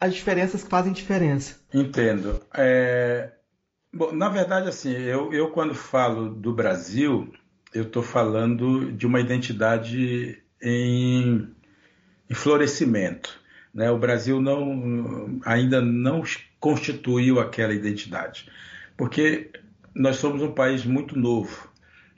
[0.00, 1.60] as diferenças que fazem diferença.
[1.72, 2.40] Entendo.
[2.52, 3.30] É...
[3.92, 7.32] Bom, na verdade, assim, eu, eu quando falo do Brasil,
[7.72, 11.48] eu estou falando de uma identidade em,
[12.28, 13.40] em florescimento.
[13.72, 13.90] Né?
[13.90, 16.22] O Brasil não, ainda não
[16.58, 18.48] constituiu aquela identidade,
[18.96, 19.50] porque
[19.94, 21.68] nós somos um país muito novo.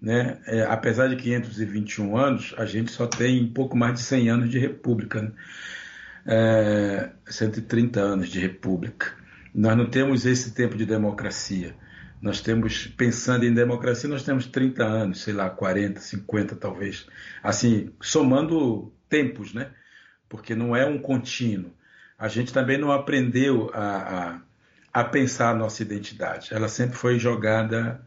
[0.00, 0.38] Né?
[0.46, 4.50] É, apesar de 521 anos, a gente só tem um pouco mais de 100 anos
[4.50, 5.32] de república, né?
[6.26, 9.12] é, 130 anos de república.
[9.54, 11.74] Nós não temos esse tempo de democracia.
[12.20, 17.06] Nós temos, pensando em democracia, nós temos 30 anos, sei lá, 40, 50 talvez.
[17.42, 19.70] Assim, somando tempos, né?
[20.28, 21.72] Porque não é um contínuo.
[22.18, 24.40] A gente também não aprendeu a,
[24.92, 26.52] a, a pensar a nossa identidade.
[26.52, 28.02] Ela sempre foi jogada,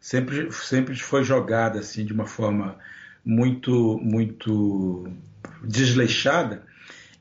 [0.00, 2.78] sempre, sempre foi jogada assim de uma forma
[3.24, 5.08] muito, muito
[5.62, 6.62] desleixada.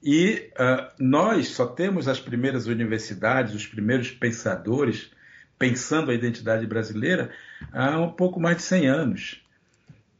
[0.03, 5.11] E uh, nós só temos as primeiras universidades, os primeiros pensadores
[5.57, 7.31] pensando a identidade brasileira
[7.71, 9.41] há um pouco mais de 100 anos.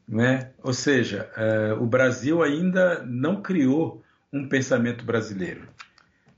[0.08, 0.52] Né?
[0.64, 5.68] Ou seja, é, o Brasil ainda não criou um pensamento brasileiro.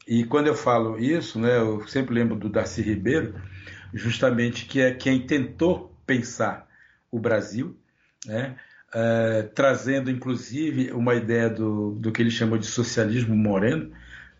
[0.07, 3.35] E quando eu falo isso, né, eu sempre lembro do Darcy Ribeiro,
[3.93, 6.67] justamente que é quem tentou pensar
[7.11, 7.77] o Brasil,
[8.25, 8.55] né,
[8.93, 13.91] é, trazendo inclusive uma ideia do, do que ele chamou de socialismo moreno,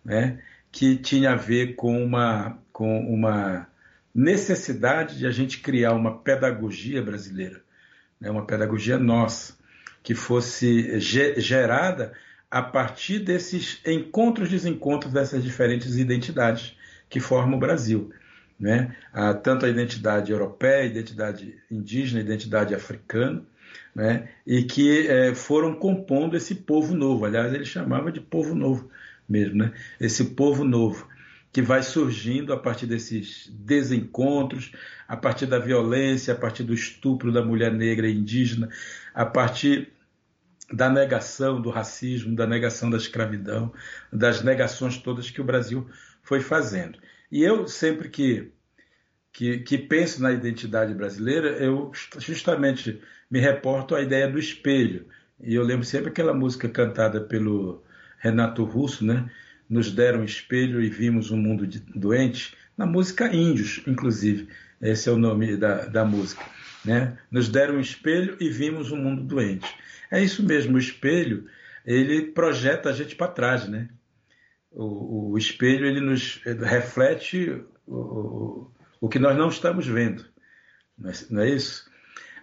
[0.03, 3.67] né, que tinha a ver com uma, com uma
[4.15, 7.61] necessidade de a gente criar uma pedagogia brasileira,
[8.19, 9.55] né, uma pedagogia nossa,
[10.01, 12.13] que fosse gerada
[12.49, 16.77] a partir desses encontros e desencontros dessas diferentes identidades
[17.09, 18.11] que formam o Brasil.
[18.59, 18.95] Né?
[19.43, 23.43] tanto a identidade europeia, a identidade indígena, a identidade africana,
[23.93, 24.29] né?
[24.45, 27.25] e que é, foram compondo esse povo novo.
[27.25, 28.89] Aliás, ele chamava de povo novo
[29.29, 29.73] mesmo, né?
[29.99, 31.07] esse povo novo
[31.51, 34.71] que vai surgindo a partir desses desencontros,
[35.07, 38.69] a partir da violência, a partir do estupro da mulher negra e indígena,
[39.13, 39.91] a partir
[40.71, 43.73] da negação do racismo, da negação da escravidão,
[44.11, 45.87] das negações todas que o Brasil
[46.21, 46.99] foi fazendo.
[47.31, 48.51] E eu sempre que
[49.37, 55.05] que, que penso na identidade brasileira, eu justamente me reporto à ideia do espelho.
[55.39, 57.83] E eu lembro sempre aquela música cantada pelo
[58.17, 59.29] Renato Russo, né?
[59.69, 64.47] Nos deram um espelho e vimos um mundo doente, na música Índios, inclusive.
[64.81, 66.43] Esse é o nome da, da música.
[66.83, 67.15] Né?
[67.29, 69.71] Nos deram um espelho e vimos um mundo doente.
[70.09, 71.45] É isso mesmo, o espelho
[71.85, 73.87] ele projeta a gente para trás, né?
[74.79, 78.69] O, o, espelho ele nos reflete o,
[79.01, 80.23] o que nós não estamos vendo,
[80.95, 81.89] não é, não é isso?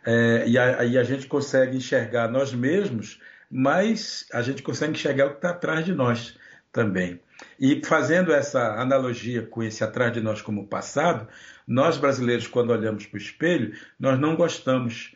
[0.05, 3.21] É, e aí a, gente consegue enxergar nós mesmos,
[3.51, 6.37] mas a gente consegue enxergar o que está atrás de nós
[6.73, 7.21] também.
[7.59, 11.29] E fazendo essa analogia com esse atrás de nós como passado,
[11.67, 15.15] nós brasileiros, quando olhamos para o espelho, nós não gostamos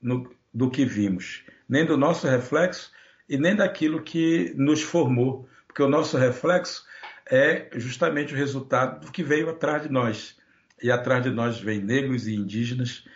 [0.00, 2.92] no, do que vimos, nem do nosso reflexo
[3.28, 6.84] e nem daquilo que nos formou, porque o nosso reflexo
[7.30, 10.36] é justamente o resultado do que veio atrás de nós.
[10.82, 13.06] E atrás de nós vem negros e indígenas,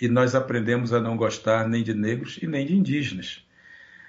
[0.00, 3.46] e nós aprendemos a não gostar nem de negros e nem de indígenas.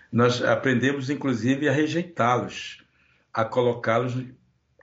[0.10, 2.82] Nós aprendemos, inclusive, a rejeitá-los,
[3.34, 4.14] a colocá-los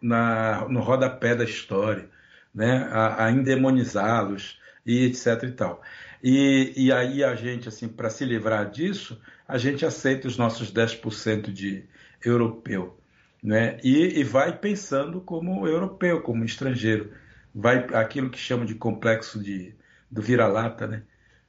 [0.02, 2.10] no rodapé da história,
[2.54, 2.86] né?
[2.90, 5.82] a, a endemonizá-los e etc e tal.
[6.22, 10.70] E, e aí a gente, assim, para se livrar disso, a gente aceita os nossos
[10.70, 11.84] 10% de
[12.22, 12.98] europeu,
[13.44, 13.78] né?
[13.84, 17.12] E, e, vai pensando como europeu, como estrangeiro,
[17.54, 19.74] vai aquilo que chamam de complexo de
[20.10, 21.02] do vira-lata, né?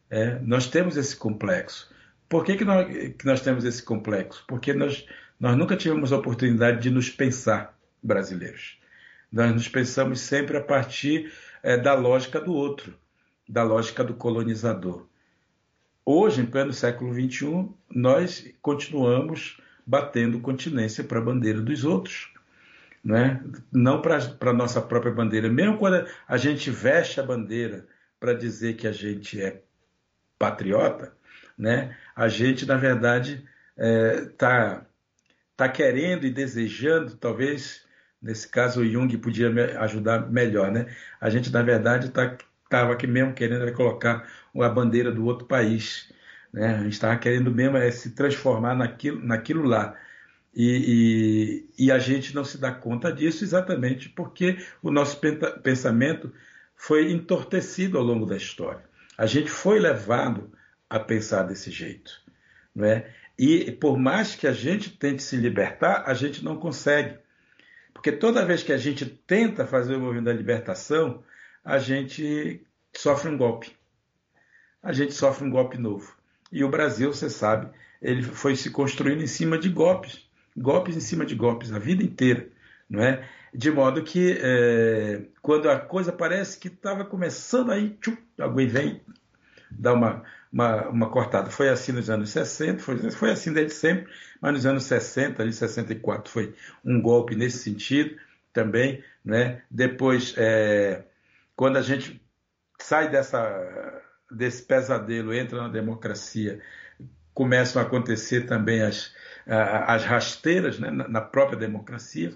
[0.10, 1.90] É, nós temos esse complexo.
[2.28, 4.44] Por que, que, nós, que nós temos esse complexo?
[4.48, 5.06] Porque nós,
[5.40, 8.78] nós nunca tivemos a oportunidade de nos pensar brasileiros.
[9.32, 11.32] Nós nos pensamos sempre a partir
[11.64, 12.98] é, da lógica do outro,
[13.48, 15.08] da lógica do colonizador.
[16.06, 22.32] Hoje, em pleno século XXI, nós continuamos batendo continência para a bandeira dos outros,
[23.04, 23.44] né?
[23.72, 25.48] não para a nossa própria bandeira.
[25.48, 27.88] Mesmo quando a gente veste a bandeira
[28.20, 29.62] para dizer que a gente é
[30.40, 31.14] patriota,
[31.58, 31.96] né?
[32.16, 34.86] a gente, na verdade, está é, tá,
[35.56, 37.86] tá querendo e desejando, talvez,
[38.22, 40.88] nesse caso o Jung podia me ajudar melhor, né?
[41.22, 44.28] a gente, na verdade, estava aqui mesmo querendo colocar
[44.60, 46.12] a bandeira do outro país.
[46.56, 46.74] Né?
[46.74, 49.94] A gente estava querendo mesmo é, se transformar naquilo, naquilo lá.
[50.56, 55.20] E, e, e, a gente não se dá conta disso exatamente porque o nosso
[55.62, 56.32] pensamento
[56.74, 58.86] foi entorpecido ao longo da história.
[59.18, 60.50] A gente foi levado
[60.90, 62.24] a pensar desse jeito.
[62.82, 63.12] É?
[63.38, 67.18] E por mais que a gente tente se libertar, a gente não consegue.
[67.94, 71.22] Porque toda vez que a gente tenta fazer o movimento da libertação,
[71.66, 72.66] a gente
[72.96, 73.76] sofre um golpe.
[74.82, 76.16] A gente sofre um golpe novo.
[76.52, 77.70] E o Brasil, você sabe,
[78.02, 82.04] ele foi se construindo em cima de golpes, golpes em cima de golpes a vida
[82.04, 82.48] inteira,
[82.90, 83.28] não é?
[83.54, 89.02] De modo que é, quando a coisa parece que estava começando aí, tchum, alguém vem
[89.72, 91.50] dar uma, uma, uma, cortada.
[91.50, 95.54] Foi assim nos anos 60, foi, foi assim desde sempre, mas nos anos 60, ali
[95.54, 96.54] 64, foi
[96.84, 98.18] um golpe nesse sentido
[98.54, 99.62] também, né?
[99.70, 101.04] Depois é,
[101.56, 102.22] quando a gente
[102.80, 103.40] sai dessa,
[104.36, 106.62] desse pesadelo, entra na democracia,
[107.34, 109.14] começam a acontecer também as,
[109.46, 112.34] as rasteiras né, na própria democracia,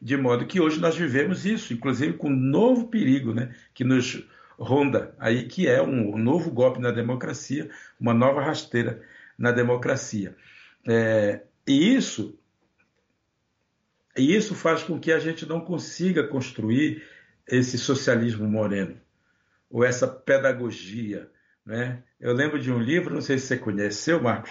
[0.00, 4.26] de modo que hoje nós vivemos isso, inclusive com um novo perigo né, que nos
[4.58, 9.02] ronda aí, que é um novo golpe na democracia, uma nova rasteira
[9.38, 10.36] na democracia.
[10.86, 12.38] É, e isso
[14.16, 17.02] e isso faz com que a gente não consiga construir
[17.46, 19.00] esse socialismo moreno,
[19.70, 21.30] ou essa pedagogia.
[21.70, 22.02] Né?
[22.18, 24.50] Eu lembro de um livro, não sei se você conheceu, Marcos,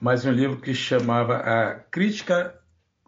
[0.00, 2.58] mas um livro que chamava A Crítica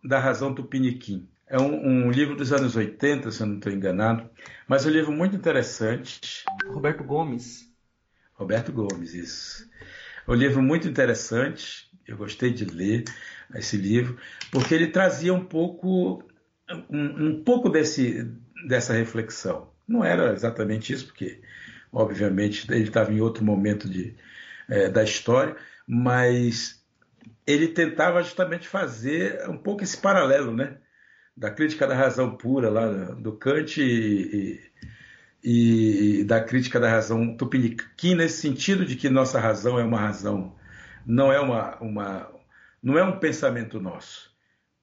[0.04, 1.28] da Razão Tupiniquim.
[1.48, 4.30] É um, um livro dos anos 80, se eu não estou enganado,
[4.68, 6.44] mas um livro muito interessante.
[6.68, 7.68] Roberto Gomes.
[8.34, 9.68] Roberto Gomes, isso.
[10.24, 13.02] É um livro muito interessante, eu gostei de ler
[13.56, 14.20] esse livro,
[14.52, 16.22] porque ele trazia um pouco
[16.88, 18.22] um, um pouco desse,
[18.68, 19.74] dessa reflexão.
[19.86, 21.40] Não era exatamente isso, porque,
[21.96, 24.14] obviamente, ele estava em outro momento de,
[24.68, 25.56] é, da história,
[25.88, 26.84] mas
[27.46, 30.76] ele tentava justamente fazer um pouco esse paralelo, né?
[31.34, 34.60] Da crítica da razão pura lá do Kant e,
[35.42, 39.98] e, e da crítica da razão tupiniquim, nesse sentido de que nossa razão é uma
[39.98, 40.54] razão,
[41.06, 42.30] não é uma, uma
[42.82, 44.30] não é um pensamento nosso,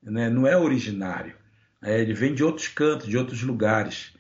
[0.02, 0.32] né?
[0.32, 1.36] não é originário.
[1.80, 4.14] É, ele vem de outros cantos, de outros lugares.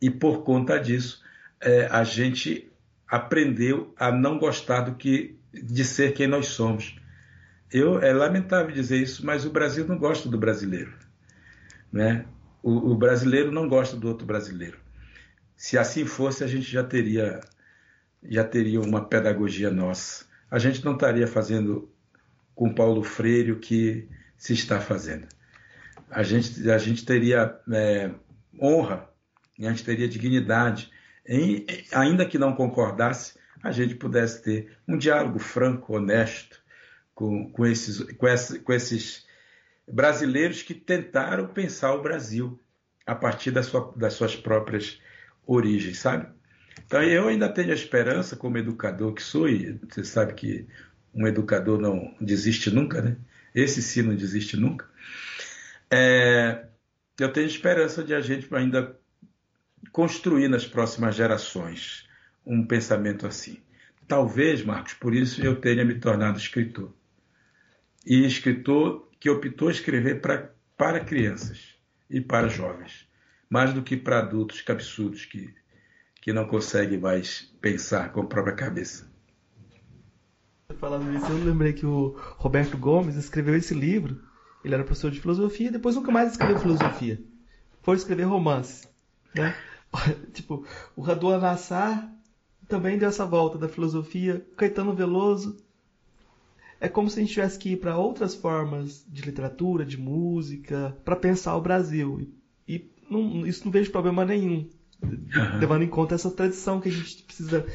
[0.00, 1.22] E por conta disso,
[1.60, 2.70] é, a gente
[3.06, 6.96] aprendeu a não gostar do que de ser quem nós somos.
[7.72, 10.92] Eu é lamentável dizer isso, mas o Brasil não gosta do brasileiro,
[11.92, 12.24] né?
[12.62, 14.78] O, o brasileiro não gosta do outro brasileiro.
[15.56, 17.40] Se assim fosse, a gente já teria
[18.22, 20.26] já teria uma pedagogia nossa.
[20.50, 21.90] A gente não estaria fazendo
[22.54, 25.26] com Paulo Freire o que se está fazendo.
[26.10, 28.10] A gente, a gente teria é,
[28.60, 29.08] honra,
[29.58, 30.90] a gente teria dignidade,
[31.30, 36.60] em, ainda que não concordasse, a gente pudesse ter um diálogo franco, honesto
[37.14, 39.24] com, com, esses, com, essa, com esses
[39.86, 42.60] brasileiros que tentaram pensar o Brasil
[43.06, 45.00] a partir da sua, das suas próprias
[45.46, 46.26] origens, sabe?
[46.84, 50.66] Então eu ainda tenho a esperança, como educador que sou, e você sabe que
[51.14, 53.16] um educador não desiste nunca, né?
[53.54, 54.88] Esse sim não desiste nunca.
[55.90, 56.66] É,
[57.20, 58.98] eu tenho esperança de a gente ainda
[59.92, 62.08] construir nas próximas gerações
[62.44, 63.58] um pensamento assim.
[64.06, 66.92] Talvez, Marcos, por isso eu tenha me tornado escritor.
[68.04, 71.76] E escritor que optou escrever pra, para crianças
[72.08, 73.06] e para jovens,
[73.48, 75.54] mais do que para adultos cabeçudos que,
[76.20, 79.08] que não conseguem mais pensar com a própria cabeça.
[80.78, 84.22] Falando isso, eu lembrei que o Roberto Gomes escreveu esse livro.
[84.64, 87.20] Ele era professor de filosofia e depois nunca mais escreveu filosofia.
[87.82, 88.88] Foi escrever romance.
[89.34, 89.54] Né?
[90.32, 90.64] tipo,
[90.96, 92.12] o Radu Nassar
[92.68, 94.44] também deu essa volta da filosofia.
[94.56, 95.56] Caetano Veloso.
[96.80, 100.96] É como se a gente tivesse que ir para outras formas de literatura, de música,
[101.04, 102.26] para pensar o Brasil.
[102.66, 104.66] E, e não, isso não vejo problema nenhum,
[105.02, 105.58] uhum.
[105.58, 107.66] levando em conta essa tradição que a gente precisa,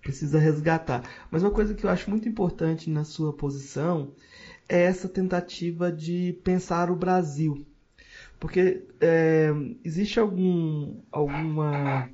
[0.00, 1.02] precisa resgatar.
[1.28, 4.12] Mas uma coisa que eu acho muito importante na sua posição
[4.68, 7.66] é essa tentativa de pensar o Brasil.
[8.42, 9.50] Porque é,
[9.84, 12.10] existe algum, alguma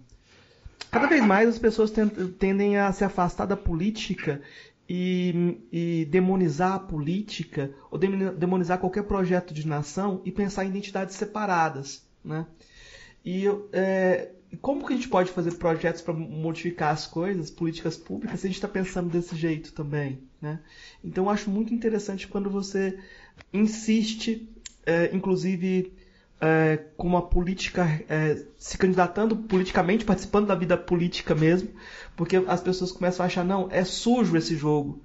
[0.91, 1.91] cada vez mais as pessoas
[2.39, 4.43] tendem a se afastar da política
[4.87, 11.17] e, e, demonizar a política ou demonizar qualquer projeto de nação e pensar em identidades
[11.17, 12.47] separadas, né?
[13.25, 18.41] E é, como que a gente pode fazer projetos para modificar as coisas, políticas públicas,
[18.41, 20.61] se a gente está pensando desse jeito também, né?
[21.03, 22.99] Então eu acho muito interessante quando você
[23.51, 24.47] insiste,
[24.85, 25.97] é, inclusive
[26.41, 31.71] é, com uma política, é, se candidatando politicamente, participando da vida política mesmo,
[32.17, 35.03] porque as pessoas começam a achar, não, é sujo esse jogo.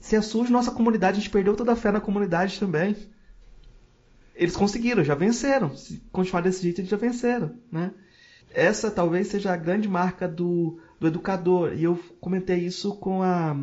[0.00, 2.96] Se é sujo, nossa comunidade, a gente perdeu toda a fé na comunidade também.
[4.34, 5.76] Eles conseguiram, já venceram.
[5.76, 7.92] Se continuar desse jeito, eles já venceram, né?
[8.50, 11.74] Essa talvez seja a grande marca do, do educador.
[11.74, 13.56] E eu comentei isso com a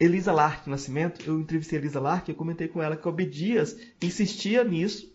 [0.00, 1.22] Elisa Lark Nascimento.
[1.26, 5.12] Eu entrevistei a Elisa Lark, eu comentei com ela que o Obedias insistia nisso,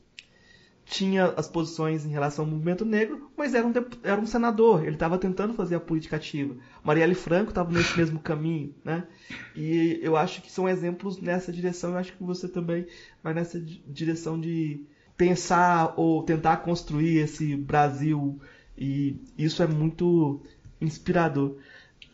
[0.85, 3.73] tinha as posições em relação ao movimento negro, mas era um,
[4.03, 6.55] era um senador, ele estava tentando fazer a política ativa.
[6.83, 9.07] Marielle Franco estava nesse mesmo caminho, né?
[9.55, 12.85] E eu acho que são exemplos nessa direção, eu acho que você também
[13.23, 18.39] vai nessa direção de pensar ou tentar construir esse Brasil,
[18.77, 20.41] e isso é muito
[20.81, 21.55] inspirador.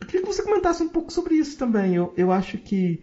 [0.00, 1.94] Eu queria que você comentasse um pouco sobre isso também.
[1.94, 3.02] Eu, eu acho que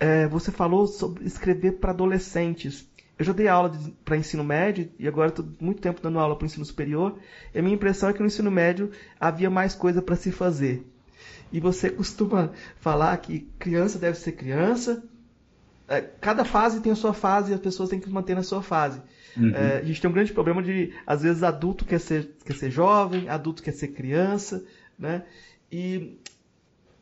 [0.00, 2.88] é, você falou sobre escrever para adolescentes.
[3.22, 3.70] Eu já dei aula
[4.04, 7.16] para ensino médio e agora estou muito tempo dando aula para ensino superior.
[7.54, 10.84] E a minha impressão é que no ensino médio havia mais coisa para se fazer.
[11.52, 12.50] E você costuma
[12.80, 15.04] falar que criança deve ser criança.
[15.86, 18.60] É, cada fase tem a sua fase e as pessoas têm que manter na sua
[18.60, 19.00] fase.
[19.36, 19.54] Uhum.
[19.54, 22.72] É, a gente tem um grande problema de, às vezes, adulto quer ser, quer ser
[22.72, 24.64] jovem, adulto quer ser criança,
[24.98, 25.22] né?
[25.70, 26.18] E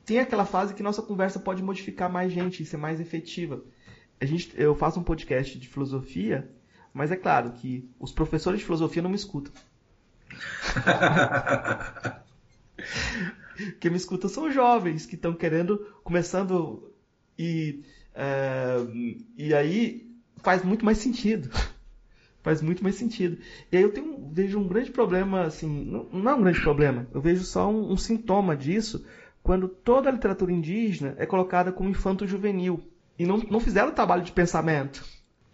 [0.05, 3.63] tem aquela fase que nossa conversa pode modificar mais gente e ser mais efetiva
[4.21, 6.51] a gente, eu faço um podcast de filosofia,
[6.93, 9.53] mas é claro que os professores de filosofia não me escutam.
[13.81, 16.93] Quem me escuta são jovens que estão querendo, começando
[17.39, 17.83] e
[18.15, 18.77] é,
[19.37, 21.51] e aí faz muito mais sentido.
[22.43, 23.39] faz muito mais sentido.
[23.71, 27.07] E aí eu tenho, vejo um grande problema, assim, não, não é um grande problema,
[27.13, 29.05] eu vejo só um, um sintoma disso
[29.43, 32.81] quando toda a literatura indígena é colocada como infanto-juvenil
[33.21, 35.05] e não, não fizeram trabalho de pensamento.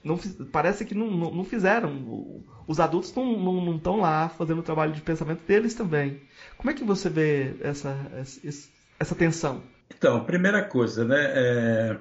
[0.05, 0.17] Não,
[0.53, 2.45] parece que não, não, não fizeram.
[2.65, 6.23] Os adultos não estão lá fazendo o trabalho de pensamento deles também.
[6.57, 8.69] Como é que você vê essa, essa,
[9.01, 9.65] essa tensão?
[9.93, 11.17] Então, primeira coisa, né?
[11.19, 11.99] É,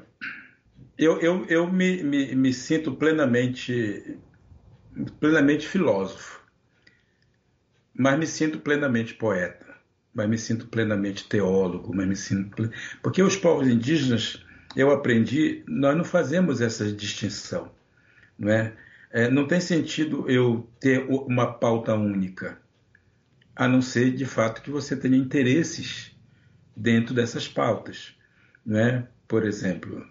[0.99, 4.20] eu eu, eu me, me, me sinto plenamente,
[5.20, 6.41] plenamente filósofo,
[7.91, 9.66] mas me sinto plenamente poeta,
[10.13, 12.70] mas me sinto plenamente teólogo, mas me sinto.
[13.01, 14.45] Porque os povos indígenas
[14.76, 17.72] eu aprendi, nós não fazemos essa distinção,
[18.38, 18.74] não é?
[19.12, 19.30] é?
[19.30, 22.60] Não tem sentido eu ter uma pauta única,
[23.56, 26.16] a não ser de fato que você tenha interesses
[26.76, 28.16] dentro dessas pautas,
[28.66, 29.08] não é?
[29.28, 30.06] Por exemplo,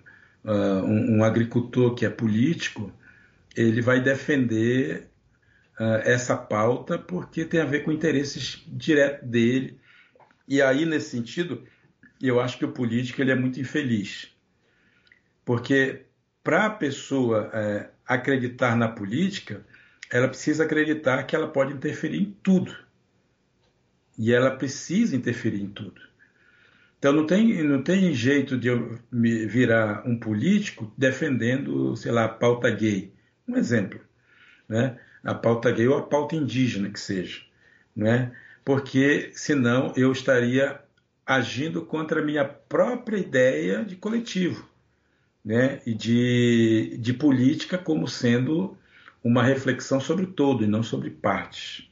[0.45, 2.93] uh, um, um agricultor que é político,
[3.55, 5.09] ele vai defender
[5.79, 9.79] uh, essa pauta porque tem a ver com interesses diretos dele.
[10.49, 11.63] E aí, nesse sentido,
[12.21, 14.34] eu acho que o político ele é muito infeliz.
[15.45, 16.07] Porque
[16.43, 19.65] para a pessoa é, acreditar na política,
[20.11, 22.75] ela precisa acreditar que ela pode interferir em tudo.
[24.17, 26.01] E ela precisa interferir em tudo.
[26.99, 32.25] Então não tem, não tem jeito de eu me virar um político defendendo, sei lá,
[32.25, 33.13] a pauta gay.
[33.47, 34.01] Um exemplo.
[34.69, 34.99] Né?
[35.23, 37.43] A pauta gay ou a pauta indígena que seja.
[37.95, 38.33] Né?
[38.65, 40.81] Porque senão eu estaria
[41.27, 44.67] agindo contra a minha própria ideia de coletivo.
[45.45, 45.81] Né?
[45.85, 48.77] E de, de política como sendo
[49.23, 51.91] uma reflexão sobre o todo e não sobre partes.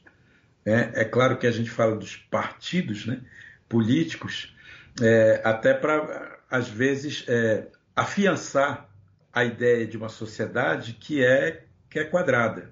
[0.65, 3.21] É, é claro que a gente fala dos partidos né,
[3.67, 4.55] políticos,
[5.01, 8.89] é, até para, às vezes, é, afiançar
[9.33, 12.71] a ideia de uma sociedade que é, que é quadrada,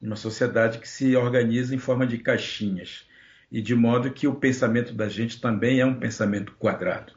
[0.00, 3.06] de uma sociedade que se organiza em forma de caixinhas,
[3.50, 7.12] e de modo que o pensamento da gente também é um pensamento quadrado.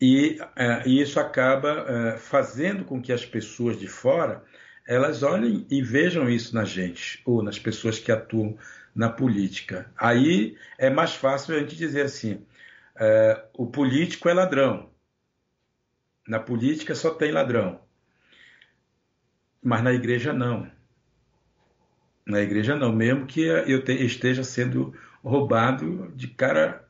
[0.00, 4.42] E, é, e isso acaba é, fazendo com que as pessoas de fora
[4.86, 8.58] elas olhem e vejam isso na gente, ou nas pessoas que atuam
[8.94, 9.92] na política.
[9.96, 12.44] Aí é mais fácil a gente dizer assim:
[12.96, 14.90] é, o político é ladrão.
[16.26, 17.80] Na política só tem ladrão.
[19.62, 20.70] Mas na igreja não.
[22.26, 26.88] Na igreja não, mesmo que eu te, esteja sendo roubado de cara,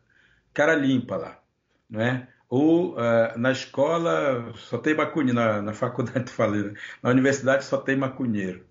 [0.53, 1.43] cara limpa lá.
[1.89, 2.29] Não é?
[2.51, 6.75] Ou uh, na escola só tem maconheiro, na, na faculdade falei, né?
[7.03, 8.67] na universidade só tem maconheiro.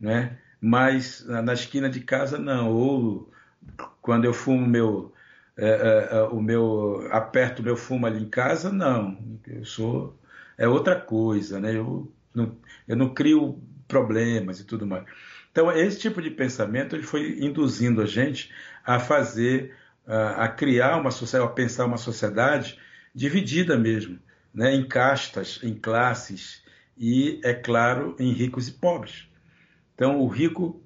[0.00, 0.38] Né?
[0.60, 2.72] mas na esquina de casa não.
[2.72, 3.32] Ou
[4.02, 5.12] quando eu fumo meu,
[5.56, 9.18] é, é, é, o meu aperto meu fumo ali em casa, não.
[9.46, 10.18] Eu sou
[10.56, 11.76] é outra coisa, né?
[11.76, 12.56] Eu não,
[12.86, 15.04] eu não crio problemas e tudo mais.
[15.52, 18.52] Então esse tipo de pensamento ele foi induzindo a gente
[18.84, 19.74] a fazer,
[20.06, 22.78] a, a criar uma sociedade, a pensar uma sociedade
[23.18, 24.16] dividida mesmo,
[24.54, 24.72] né?
[24.72, 26.62] Em castas, em classes
[26.96, 29.28] e é claro em ricos e pobres.
[29.92, 30.80] Então, o rico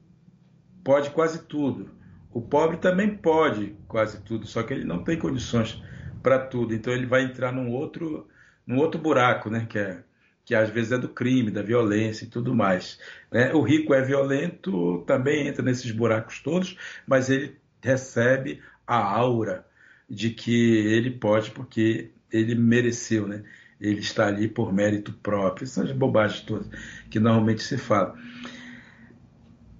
[0.82, 1.90] pode quase tudo.
[2.32, 5.82] O pobre também pode quase tudo, só que ele não tem condições
[6.22, 6.72] para tudo.
[6.74, 8.26] Então, ele vai entrar num outro,
[8.66, 9.66] num outro buraco, né?
[9.68, 10.02] Que, é,
[10.42, 12.98] que às vezes é do crime, da violência e tudo mais.
[13.30, 13.52] Né?
[13.52, 19.66] O rico é violento, também entra nesses buracos todos, mas ele recebe a aura
[20.08, 23.42] de que ele pode porque ele mereceu, né?
[23.80, 25.64] Ele está ali por mérito próprio.
[25.64, 26.68] Essas bobagens todas
[27.10, 28.16] que normalmente se fala.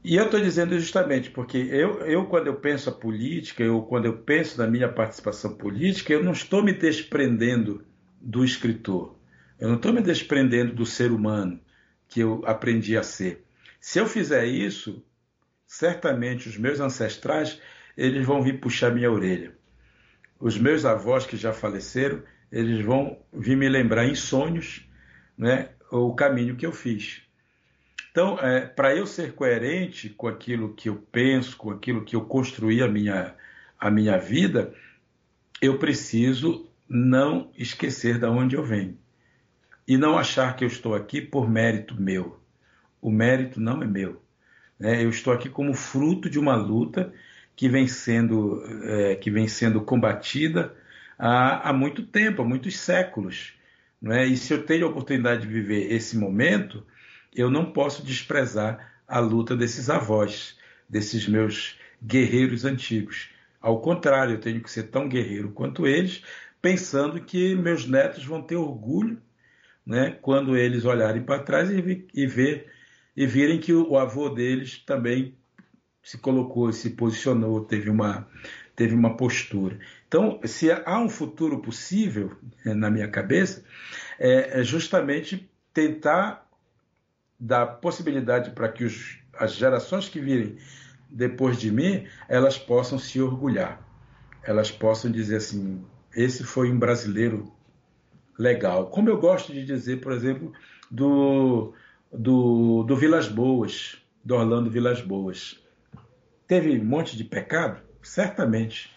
[0.05, 4.07] E eu estou dizendo justamente porque eu, eu, quando eu penso a política, eu, quando
[4.07, 7.85] eu penso na minha participação política, eu não estou me desprendendo
[8.21, 9.17] do escritor.
[9.61, 11.61] Eu não estou me desprendendo do ser humano
[12.09, 13.45] que eu aprendi a ser.
[13.81, 15.05] Se eu fizer isso,
[15.65, 17.61] certamente os meus ancestrais
[17.97, 19.57] eles vão vir puxar minha orelha.
[20.41, 22.23] Os meus avós que já faleceram,
[22.53, 24.87] eles vão vir me lembrar em sonhos
[25.37, 27.23] né, o caminho que eu fiz.
[28.11, 32.21] Então, é, para eu ser coerente com aquilo que eu penso, com aquilo que eu
[32.27, 33.35] construí a minha,
[33.81, 34.75] a minha vida,
[35.63, 38.99] eu preciso não esquecer de onde eu venho.
[39.89, 42.39] E não achar que eu estou aqui por mérito meu.
[43.01, 44.23] O mérito não é meu.
[44.79, 45.03] Né?
[45.03, 47.13] Eu estou aqui como fruto de uma luta
[47.57, 50.77] que vem sendo, é, que vem sendo combatida
[51.23, 53.55] há, há muito tempo, há muitos séculos.
[54.01, 54.27] Né?
[54.27, 56.85] E se eu tenho a oportunidade de viver esse momento,
[57.33, 60.59] eu não posso desprezar a luta desses avós,
[60.89, 63.31] desses meus guerreiros antigos.
[63.61, 66.25] Ao contrário, eu tenho que ser tão guerreiro quanto eles,
[66.61, 69.23] pensando que meus netos vão ter orgulho
[69.87, 72.73] né, quando eles olharem para trás e, e, ver,
[73.17, 75.37] e virem que o, o avô deles também
[76.03, 78.29] se colocou, se posicionou, teve uma,
[78.75, 79.79] teve uma postura.
[80.13, 82.37] Então, se há um futuro possível
[82.67, 83.65] né, na minha cabeça,
[84.19, 86.47] é, é justamente tentar
[87.41, 90.59] da possibilidade para que os, as gerações que virem
[91.09, 93.83] depois de mim, elas possam se orgulhar.
[94.43, 95.83] Elas possam dizer assim,
[96.15, 97.51] esse foi um brasileiro
[98.39, 98.91] legal.
[98.91, 100.53] Como eu gosto de dizer, por exemplo,
[100.91, 101.73] do,
[102.13, 105.59] do, do Vilas Boas, do Orlando Vilas Boas.
[106.47, 107.81] Teve um monte de pecado?
[108.03, 108.93] Certamente.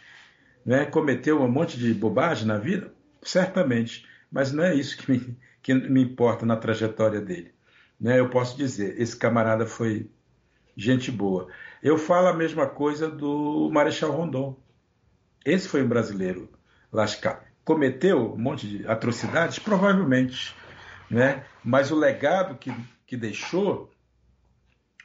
[0.66, 0.86] Né?
[0.86, 2.92] Cometeu um monte de bobagem na vida?
[3.22, 4.08] Certamente.
[4.32, 7.56] Mas não é isso que me, que me importa na trajetória dele
[8.00, 10.10] né, eu posso dizer, esse camarada foi
[10.76, 11.48] gente boa.
[11.82, 14.58] Eu falo a mesma coisa do Marechal Rondon.
[15.46, 16.50] Esse foi um brasileiro
[16.92, 17.46] lascado.
[17.64, 19.60] Cometeu um monte de atrocidades?
[19.60, 20.56] Provavelmente.
[21.10, 21.46] Né?
[21.64, 22.74] Mas o legado que,
[23.06, 23.92] que deixou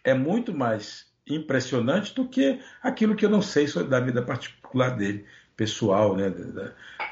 [0.03, 4.97] é muito mais impressionante do que aquilo que eu não sei sobre da vida particular
[4.97, 5.25] dele,
[5.61, 6.33] pessoal, né,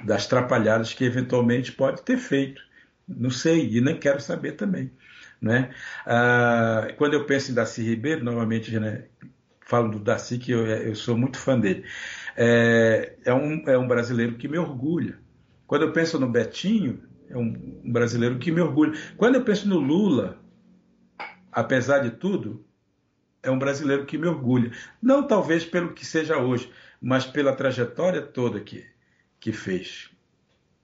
[0.03, 2.63] das trapalhadas que eventualmente pode ter feito.
[3.07, 4.91] Não sei e nem quero saber também.
[5.39, 5.71] Né?
[6.07, 9.05] Ah, quando eu penso em Darcy Ribeiro, novamente né,
[9.61, 11.85] falo do Darcy, que eu, eu sou muito fã dele,
[12.35, 15.19] é, é, um, é um brasileiro que me orgulha.
[15.67, 18.99] Quando eu penso no Betinho, é um, um brasileiro que me orgulha.
[19.19, 20.39] Quando eu penso no Lula,
[21.53, 22.65] apesar de tudo,
[23.43, 24.73] é um brasileiro que me orgulha.
[25.03, 28.85] Não talvez pelo que seja hoje, mas pela trajetória toda que,
[29.39, 30.11] que fez.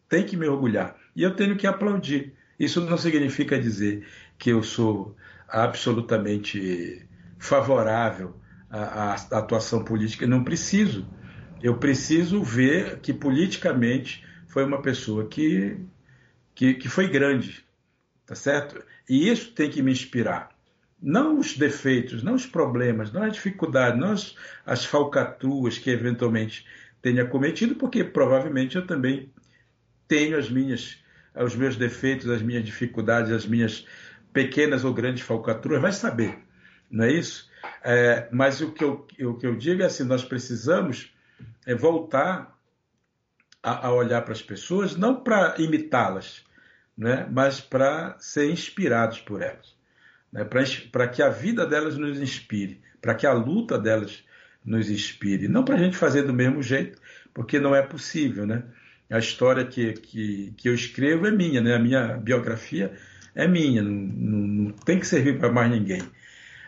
[0.08, 0.96] Tem que me orgulhar.
[1.14, 2.34] E eu tenho que aplaudir.
[2.58, 4.06] Isso não significa dizer
[4.38, 5.16] que eu sou
[5.48, 7.06] absolutamente
[7.38, 8.36] favorável
[8.70, 10.26] à, à atuação política.
[10.26, 11.08] Não preciso.
[11.62, 15.78] Eu preciso ver que politicamente foi uma pessoa que,
[16.54, 17.64] que, que foi grande.
[18.26, 18.82] Tá certo?
[19.08, 20.53] E isso tem que me inspirar
[21.00, 24.34] não os defeitos, não os problemas, não as dificuldades, não as,
[24.64, 26.66] as falcatruas que eventualmente
[27.02, 29.30] tenha cometido, porque provavelmente eu também
[30.08, 31.02] tenho as minhas,
[31.34, 33.86] os meus defeitos, as minhas dificuldades, as minhas
[34.32, 36.38] pequenas ou grandes falcatruas, vai saber,
[36.90, 37.50] não é isso?
[37.82, 41.14] É, mas o que, eu, o que eu digo é assim, nós precisamos
[41.66, 42.58] é voltar
[43.62, 46.44] a, a olhar para as pessoas, não para imitá-las,
[46.96, 49.73] né, mas para ser inspirados por elas
[50.34, 50.44] né,
[50.90, 54.24] para que a vida delas nos inspire, para que a luta delas
[54.64, 55.46] nos inspire.
[55.46, 57.00] Não para a gente fazer do mesmo jeito,
[57.32, 58.44] porque não é possível.
[58.44, 58.64] Né?
[59.08, 61.76] A história que, que, que eu escrevo é minha, né?
[61.76, 62.92] a minha biografia
[63.32, 66.02] é minha, não, não, não tem que servir para mais ninguém.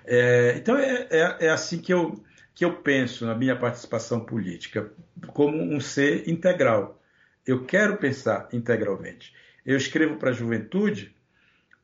[0.05, 2.23] É, então é, é, é, assim que eu,
[2.55, 4.93] que eu penso na minha participação política,
[5.29, 7.03] como um ser integral.
[7.45, 9.35] Eu quero pensar integralmente.
[9.65, 11.16] Eu escrevo para a juventude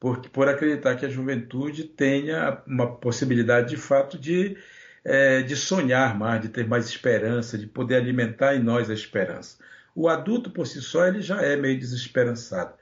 [0.03, 4.57] por, por acreditar que a juventude tenha uma possibilidade de fato de,
[5.05, 9.59] é, de sonhar mais, de ter mais esperança, de poder alimentar em nós a esperança.
[9.95, 12.75] O adulto por si só ele já é meio desesperançado,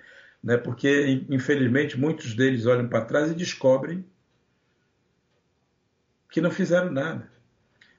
[0.42, 0.56] né?
[0.56, 4.02] porque infelizmente muitos deles olham para trás e descobrem
[6.30, 7.30] que não fizeram nada,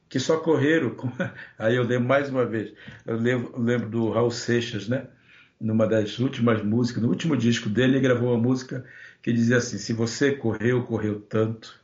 [0.09, 0.95] que só correram.
[1.59, 2.73] Aí eu lembro mais uma vez,
[3.05, 5.05] eu lembro, lembro do Raul Seixas, né?
[5.61, 8.83] numa das últimas músicas, no último disco dele, ele gravou uma música
[9.21, 11.79] que dizia assim: Se você correu, correu tanto,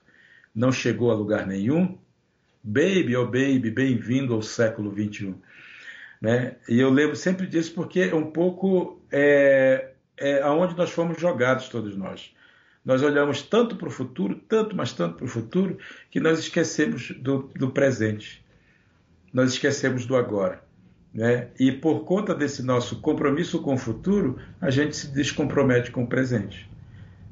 [0.53, 1.97] não chegou a lugar nenhum,
[2.63, 5.35] baby, oh baby, bem-vindo ao século XXI.
[6.21, 6.55] Né?
[6.67, 11.69] E eu lembro sempre disso porque é um pouco é, é aonde nós fomos jogados,
[11.69, 12.33] todos nós.
[12.83, 15.77] Nós olhamos tanto para o futuro, tanto, mas tanto para o futuro,
[16.09, 18.43] que nós esquecemos do, do presente.
[19.33, 20.63] Nós esquecemos do agora.
[21.13, 21.49] Né?
[21.59, 26.07] E por conta desse nosso compromisso com o futuro, a gente se descompromete com o
[26.07, 26.69] presente.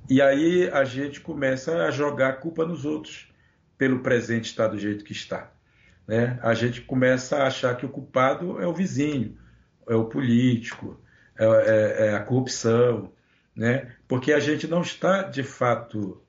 [0.10, 3.28] E aí a gente começa a jogar a culpa nos outros
[3.78, 5.52] pelo presente estar do jeito que está.
[6.08, 6.40] Né?
[6.44, 9.38] A gente começa a achar que o culpado é o vizinho,
[9.88, 11.00] é o político,
[11.38, 13.12] é, é, é a corrupção,
[13.56, 13.96] né?
[14.08, 16.22] porque a gente não está de fato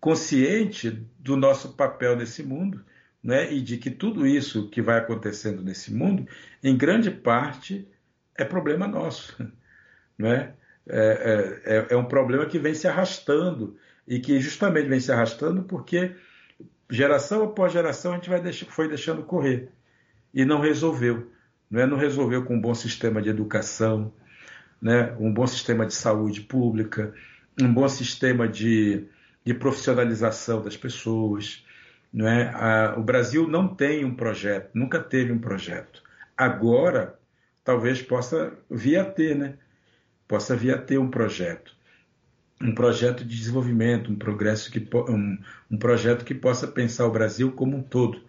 [0.00, 2.84] consciente do nosso papel nesse mundo
[3.22, 3.52] né?
[3.52, 6.26] e de que tudo isso que vai acontecendo nesse mundo,
[6.62, 7.88] em grande parte,
[8.36, 9.36] é problema nosso.
[10.16, 10.54] Né?
[10.86, 13.76] É, é, é, é, um problema que vem se arrastando
[14.06, 16.14] e que justamente vem se arrastando porque
[16.90, 19.70] geração após geração a gente vai foi deixando correr
[20.32, 21.30] e não resolveu.
[21.70, 21.86] Não, é?
[21.86, 24.12] não resolveu com um bom sistema de educação,
[24.80, 25.16] né?
[25.18, 27.14] um bom sistema de saúde pública,
[27.60, 29.06] um bom sistema de,
[29.44, 31.64] de profissionalização das pessoas.
[32.12, 32.50] Não é?
[32.54, 36.02] A, o Brasil não tem um projeto, nunca teve um projeto.
[36.36, 37.18] Agora,
[37.64, 39.54] talvez possa vir a ter, né?
[40.26, 41.74] Possa vir a ter um projeto,
[42.60, 45.38] um projeto de desenvolvimento, um progresso que um,
[45.70, 48.20] um projeto que possa pensar o Brasil como um todo,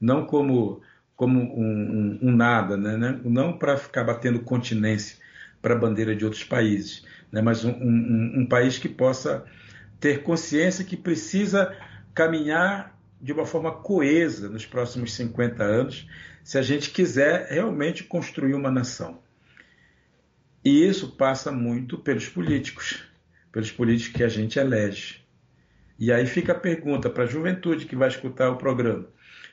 [0.00, 0.82] não como
[1.14, 3.20] como um, um, um nada, né?
[3.24, 5.18] não para ficar batendo continência
[5.60, 7.40] para a bandeira de outros países, né?
[7.40, 9.44] mas um, país que possa
[10.00, 11.76] ter consciência que precisa
[12.12, 16.08] caminhar de uma forma coesa nos próximos 50 anos,
[16.42, 19.20] se a gente quiser realmente construir uma nação.
[20.64, 23.02] E isso passa muito pelos políticos,
[23.50, 25.20] pelos políticos que a gente elege.
[25.98, 29.06] E aí fica a pergunta para a juventude que vai escutar o programa: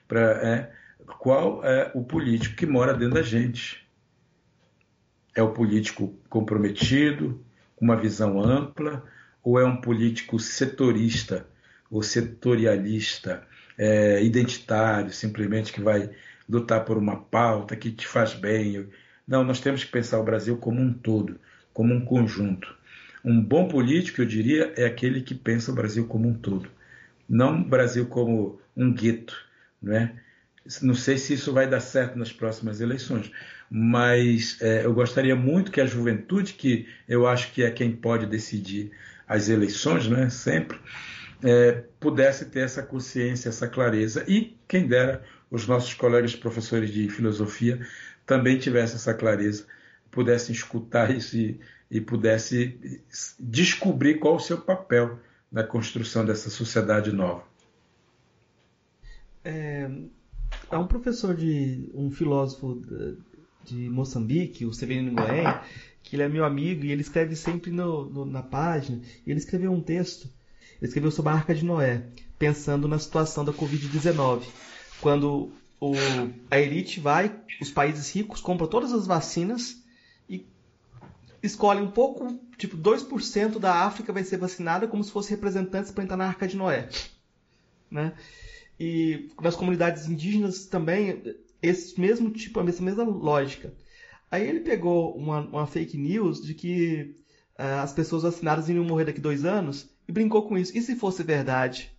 [0.07, 0.71] pra, é,
[1.19, 3.87] qual é o político que mora dentro da gente?
[5.35, 7.43] É o político comprometido,
[7.75, 9.03] com uma visão ampla,
[9.43, 11.47] ou é um político setorista
[11.89, 13.47] ou setorialista,
[13.77, 16.09] é, identitário, simplesmente que vai
[16.47, 18.87] lutar por uma pauta que te faz bem?
[19.29, 21.39] Não, nós temos que pensar o Brasil como um todo,
[21.71, 22.75] como um conjunto.
[23.23, 26.67] Um bom político, eu diria, é aquele que pensa o Brasil como um todo.
[27.29, 29.37] Não o Brasil como um gueto,
[29.79, 30.13] não é?
[30.81, 33.31] Não sei se isso vai dar certo nas próximas eleições,
[33.69, 38.25] mas é, eu gostaria muito que a juventude, que eu acho que é quem pode
[38.25, 38.91] decidir
[39.27, 40.79] as eleições, né, sempre,
[41.43, 47.09] é, pudesse ter essa consciência, essa clareza e, quem dera, os nossos colegas professores de
[47.09, 47.79] filosofia
[48.29, 49.65] também tivessem essa clareza,
[50.11, 51.59] pudessem escutar isso e,
[51.89, 52.79] e pudesse
[53.39, 55.19] descobrir qual o seu papel
[55.51, 57.43] na construção dessa sociedade nova.
[59.43, 59.89] É,
[60.69, 62.79] há um professor de um filósofo
[63.65, 65.59] de Moçambique, o Severino Goen,
[66.03, 69.01] que ele é meu amigo e ele escreve sempre no, no, na página.
[69.25, 70.29] E ele escreveu um texto.
[70.79, 72.03] Ele escreveu sobre a Arca de Noé,
[72.37, 74.43] pensando na situação da Covid-19,
[75.01, 75.93] quando o,
[76.51, 79.81] a elite vai, os países ricos compram todas as vacinas
[80.29, 80.45] e
[81.41, 86.03] escolhem um pouco, tipo 2% da África vai ser vacinada como se fosse representantes para
[86.03, 86.89] entrar na Arca de Noé,
[87.89, 88.13] né?
[88.79, 93.73] E nas comunidades indígenas também, esse mesmo tipo, essa mesma lógica.
[94.31, 97.15] Aí ele pegou uma, uma fake news de que
[97.57, 100.77] uh, as pessoas vacinadas iriam morrer daqui dois anos e brincou com isso.
[100.77, 101.91] E se fosse verdade?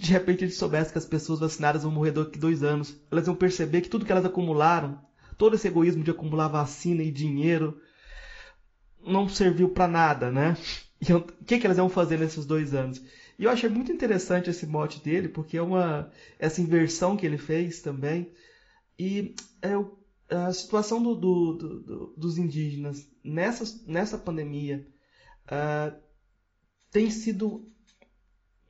[0.00, 3.34] De repente ele soubesse que as pessoas vacinadas vão morrer daqui dois anos, elas vão
[3.34, 4.98] perceber que tudo que elas acumularam,
[5.36, 7.78] todo esse egoísmo de acumular vacina e dinheiro,
[9.04, 10.56] não serviu para nada, né?
[11.06, 13.02] E o que, que elas vão fazer nesses dois anos?
[13.36, 17.38] E eu achei muito interessante esse mote dele, porque é uma essa inversão que ele
[17.38, 18.32] fez também.
[18.96, 19.72] E é,
[20.32, 24.86] a situação do, do, do, dos indígenas nessa, nessa pandemia
[25.46, 26.00] uh,
[26.92, 27.68] tem sido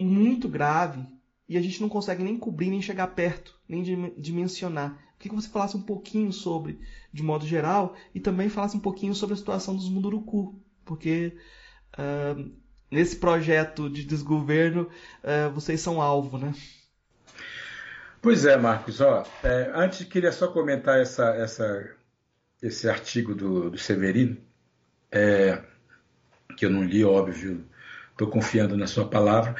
[0.01, 1.07] muito grave
[1.49, 3.83] e a gente não consegue nem cobrir, nem chegar perto, nem
[4.17, 4.99] dimensionar.
[5.19, 6.81] Queria que você falasse um pouquinho sobre,
[7.13, 11.37] de modo geral, e também falasse um pouquinho sobre a situação dos Munduruku, porque
[11.99, 12.53] uh,
[12.91, 14.89] nesse projeto de desgoverno
[15.23, 16.53] uh, vocês são alvo, né?
[18.21, 19.01] Pois é, Marcos.
[19.01, 21.91] Ó, é, antes queria só comentar essa, essa,
[22.63, 24.37] esse artigo do, do Severino,
[25.11, 25.61] é,
[26.57, 27.65] que eu não li, óbvio,
[28.13, 29.57] estou confiando na sua palavra.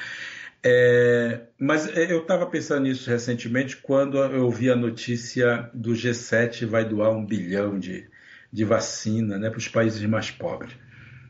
[0.65, 6.67] É, mas é, eu estava pensando nisso recentemente quando eu vi a notícia do G7
[6.67, 8.09] vai doar um bilhão de,
[8.53, 10.73] de vacina né, para os países mais pobres.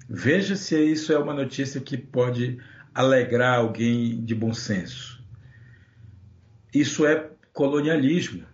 [0.09, 2.59] Veja se isso é uma notícia que pode
[2.95, 5.25] alegrar alguém de bom senso.
[6.75, 8.45] Isso é colonialismo.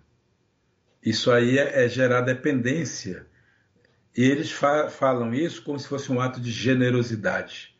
[1.05, 3.27] Isso aí é, é gerar dependência.
[4.17, 7.77] E eles fa falam isso como se fosse um ato de generosidade.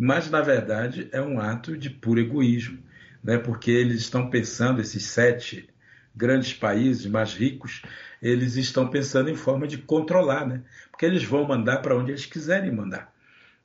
[0.00, 2.78] Mas, na verdade, é um ato de puro egoísmo,
[3.22, 3.36] né?
[3.36, 5.68] porque eles estão pensando, esses sete
[6.14, 7.82] grandes países mais ricos,
[8.22, 10.62] eles estão pensando em forma de controlar, né?
[10.90, 13.12] Porque eles vão mandar para onde eles quiserem mandar.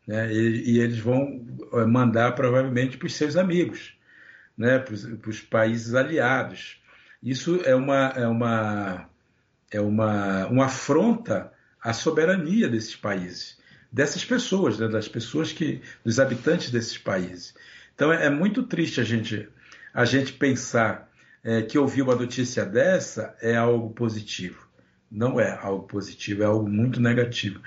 [0.07, 0.33] Né?
[0.33, 3.95] E, e eles vão eh, mandar provavelmente para os seus amigos,
[4.57, 4.79] né?
[4.79, 6.81] para os países aliados.
[7.21, 9.09] Isso é uma, é uma,
[9.71, 13.57] é uma, uma afronta à soberania desses países,
[13.93, 14.87] dessas pessoas, né?
[14.87, 17.53] das pessoas que, dos habitantes desses países.
[17.93, 19.47] Então é, é muito triste a gente,
[19.93, 21.07] a gente pensar
[21.43, 24.67] é, que ouvir uma notícia dessa é algo positivo.
[25.11, 27.61] Não é algo positivo, é algo muito negativo,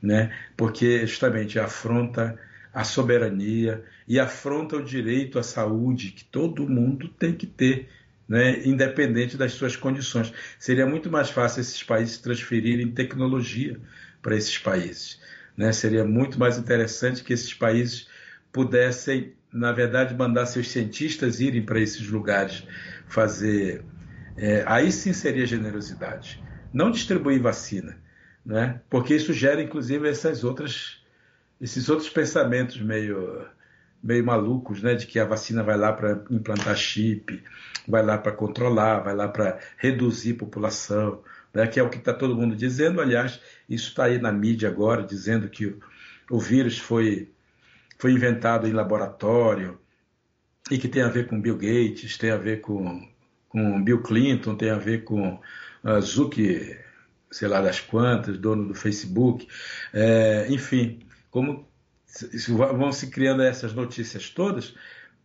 [0.00, 0.32] né?
[0.56, 2.38] Porque justamente afronta
[2.72, 7.88] a soberania e afronta o direito à saúde que todo mundo tem que ter,
[8.28, 8.62] né?
[8.64, 10.32] independente das suas condições.
[10.60, 13.80] Seria muito mais fácil esses países transferirem tecnologia
[14.22, 15.20] para esses países.
[15.56, 15.72] Né?
[15.72, 18.08] Seria muito mais interessante que esses países
[18.52, 22.66] pudessem, na verdade, mandar seus cientistas irem para esses lugares
[23.06, 23.84] fazer.
[24.36, 26.42] É, aí sim seria generosidade.
[26.72, 27.98] Não distribuir vacina,
[28.44, 28.80] né?
[28.88, 31.02] porque isso gera, inclusive, essas outras,
[31.60, 33.46] esses outros pensamentos meio,
[34.02, 34.94] meio malucos, né?
[34.94, 37.42] de que a vacina vai lá para implantar chip,
[37.86, 41.22] vai lá para controlar, vai lá para reduzir população,
[41.52, 41.66] né?
[41.66, 43.00] que é o que está todo mundo dizendo.
[43.00, 45.76] Aliás, isso está aí na mídia agora, dizendo que
[46.30, 47.30] o, vírus foi,
[47.98, 49.78] foi inventado em laboratório,
[50.70, 53.06] e que tem a ver com Bill Gates, tem a ver com,
[53.48, 55.40] com Bill Clinton, tem a ver com
[55.84, 56.78] uh, Zuck,
[57.30, 59.48] sei lá das quantas, dono do Facebook,
[59.92, 61.00] é, enfim,
[61.30, 61.68] como
[62.48, 64.74] vão se criando essas notícias todas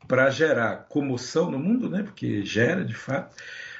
[0.08, 2.02] para gerar comoção no mundo, né?
[2.02, 3.36] Porque gera de fato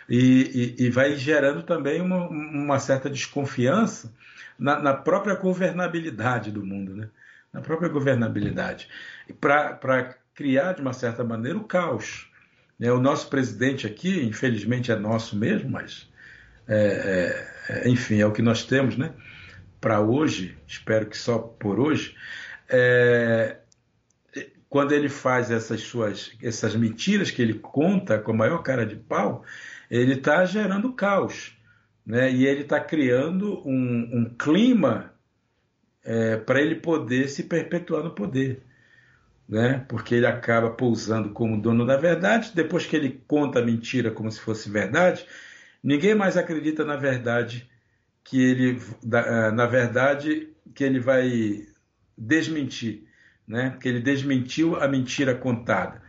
[0.10, 4.14] e, e, vai gerando também uma, uma certa desconfiança
[4.58, 7.10] na, na, própria governabilidade do mundo, né?
[7.52, 8.88] Na própria governabilidade.
[9.40, 12.30] Para criar, de uma certa maneira, o caos.
[12.80, 16.08] É, o nosso presidente aqui, infelizmente é nosso mesmo, mas,
[16.68, 19.14] é, é, enfim, é o que nós temos, né?
[19.82, 22.16] Para hoje, espero que só por hoje,
[22.70, 23.58] é,
[24.70, 28.96] quando ele faz essas suas essas mentiras que ele conta com a maior cara de
[28.96, 29.44] pau,
[29.90, 31.58] ele está gerando caos,
[32.06, 32.32] né?
[32.32, 35.14] E ele está criando um, um clima
[36.04, 38.64] é, para ele poder se perpetuar no poder,
[39.48, 39.86] né?
[39.88, 42.52] Porque ele acaba pousando como dono da verdade.
[42.54, 45.26] Depois que ele conta a mentira como se fosse verdade,
[45.84, 47.70] ninguém mais acredita na verdade
[48.24, 48.82] que ele,
[49.54, 51.66] na verdade, que ele vai
[52.18, 53.08] desmentir
[53.48, 53.78] né?
[53.80, 56.02] que ele desmentiu a mentira contada.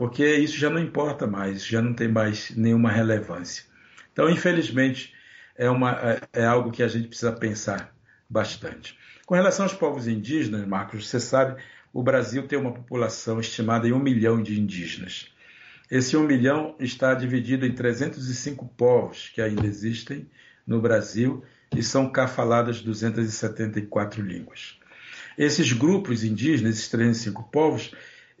[0.00, 3.64] Porque isso já não importa mais, já não tem mais nenhuma relevância.
[4.10, 5.12] Então, infelizmente,
[5.54, 7.94] é, uma, é, é algo que a gente precisa pensar
[8.26, 8.96] bastante.
[9.26, 13.92] Com relação aos povos indígenas, Marcos, você sabe, o Brasil tem uma população estimada em
[13.92, 15.28] um milhão de indígenas.
[15.90, 20.30] Esse um milhão está dividido em 305 povos que ainda existem
[20.66, 21.44] no Brasil
[21.76, 24.80] e são cá faladas 274 línguas.
[25.36, 27.92] Esses grupos indígenas, esses 305 povos,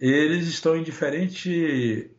[0.08, 2.10] eles estão em diferente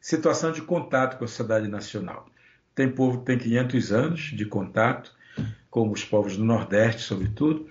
[0.00, 2.28] situação de contato com a sociedade nacional.
[2.74, 5.12] Tem povo que tem 500 anos de contato,
[5.70, 7.68] como os povos do Nordeste, sobretudo.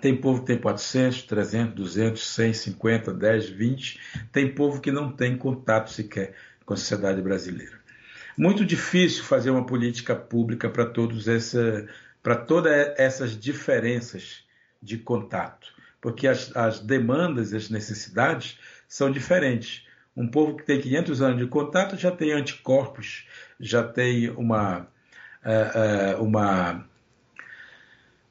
[0.00, 4.00] Tem povo que tem 400, 300, 200, 100, 50, 10, 20.
[4.32, 7.80] Tem povo que não tem contato sequer com a sociedade brasileira.
[8.36, 11.86] Muito difícil fazer uma política pública para todos essa,
[12.22, 14.44] para todas essas diferenças
[14.80, 19.86] de contato, porque as, as demandas e as necessidades são diferentes.
[20.16, 23.26] Um povo que tem 500 anos de contato já tem anticorpos,
[23.58, 24.88] já tem uma,
[25.44, 26.84] é, é, uma,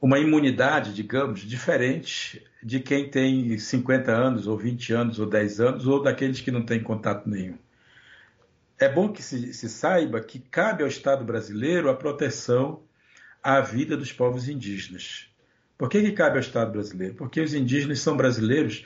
[0.02, 5.88] uma imunidade, digamos, diferente de quem tem 50 anos, ou 20 anos, ou 10 anos,
[5.88, 7.58] ou daqueles que não têm contato nenhum.
[8.78, 12.82] É bom que se, se saiba que cabe ao Estado brasileiro a proteção
[13.44, 15.29] à vida dos povos indígenas.
[15.80, 17.16] Por que, que cabe ao Estado brasileiro?
[17.16, 18.84] Porque os indígenas são brasileiros,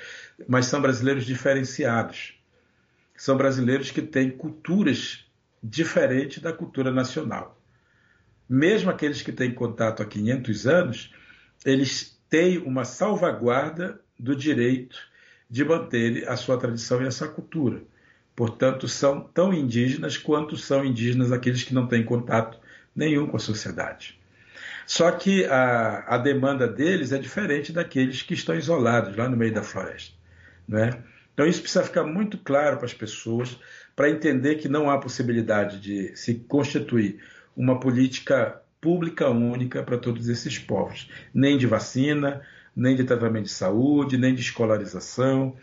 [0.48, 2.40] mas são brasileiros diferenciados.
[3.18, 5.26] São brasileiros que têm culturas
[5.62, 7.60] diferentes da cultura nacional.
[8.48, 11.12] Mesmo aqueles que têm contato há 500 anos,
[11.66, 15.00] eles têm uma salvaguarda do direito
[15.50, 17.82] de manter a sua tradição e a sua cultura.
[18.36, 22.60] Portanto, são tão indígenas quanto são indígenas aqueles que não têm contato
[22.96, 24.22] nenhum com a sociedade.
[24.86, 29.54] Só que a, a demanda deles é diferente daqueles que estão isolados lá no meio
[29.54, 30.14] da floresta.
[30.68, 30.92] Né?
[31.34, 33.60] Então isso precisa ficar muito claro para as pessoas,
[33.96, 37.20] para entender que não há possibilidade de se constituir
[37.56, 42.42] uma política pública única para todos esses povos, nem de vacina,
[42.76, 45.56] nem de tratamento de saúde, nem de escolarização,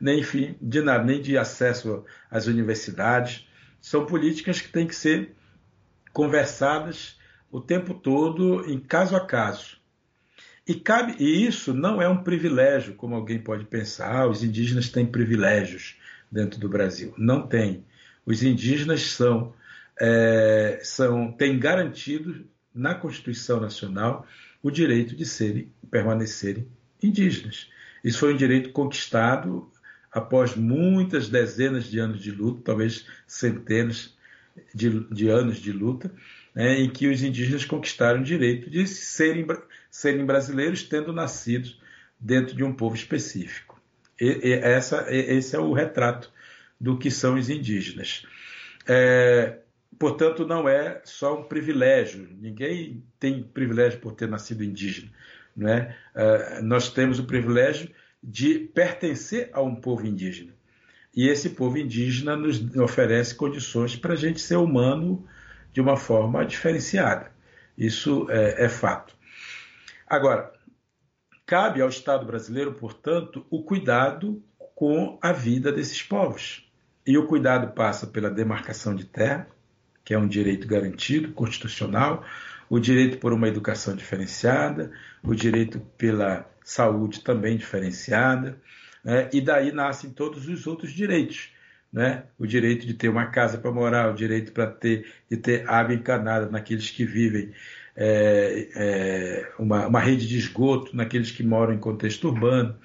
[0.00, 3.48] nem enfim, de nada, nem de acesso às universidades.
[3.80, 5.34] São políticas que têm que ser
[6.12, 7.17] conversadas
[7.50, 9.78] o tempo todo, em caso a caso.
[10.66, 14.14] E, cabe, e isso não é um privilégio, como alguém pode pensar.
[14.14, 15.96] Ah, os indígenas têm privilégios
[16.30, 17.14] dentro do Brasil.
[17.16, 17.84] Não tem.
[18.26, 19.54] Os indígenas são,
[19.98, 22.44] é, são têm garantido
[22.74, 24.26] na Constituição Nacional
[24.62, 26.66] o direito de serem, permanecerem
[27.02, 27.70] indígenas.
[28.04, 29.70] Isso foi um direito conquistado
[30.12, 34.14] após muitas dezenas de anos de luta, talvez centenas
[34.74, 36.12] de, de anos de luta,
[36.58, 39.46] né, em que os indígenas conquistaram o direito de serem,
[39.88, 41.70] serem brasileiros tendo nascido
[42.18, 43.80] dentro de um povo específico.
[44.20, 46.32] E, e essa, esse é o retrato
[46.80, 48.26] do que são os indígenas.
[48.88, 49.60] É,
[50.00, 55.12] portanto, não é só um privilégio, ninguém tem privilégio por ter nascido indígena.
[55.54, 55.96] Não é?
[56.12, 57.88] é nós temos o privilégio
[58.20, 60.52] de pertencer a um povo indígena.
[61.14, 65.24] E esse povo indígena nos oferece condições para a gente ser humano
[65.72, 67.32] de uma forma diferenciada.
[67.76, 69.14] Isso é, é fato.
[70.06, 70.52] Agora,
[71.46, 74.42] cabe ao Estado brasileiro, portanto, o cuidado
[74.74, 76.70] com a vida desses povos.
[77.06, 79.48] E o cuidado passa pela demarcação de terra,
[80.04, 82.24] que é um direito garantido, constitucional,
[82.68, 84.92] o direito por uma educação diferenciada,
[85.22, 88.60] o direito pela saúde também diferenciada,
[89.02, 89.28] né?
[89.32, 91.50] e daí nascem todos os outros direitos,
[91.92, 92.24] né?
[92.38, 95.94] o direito de ter uma casa para morar, o direito para ter de ter água
[95.94, 97.52] encanada naqueles que vivem
[97.96, 102.76] é, é, uma, uma, rede de esgoto naqueles que moram em contexto urbano,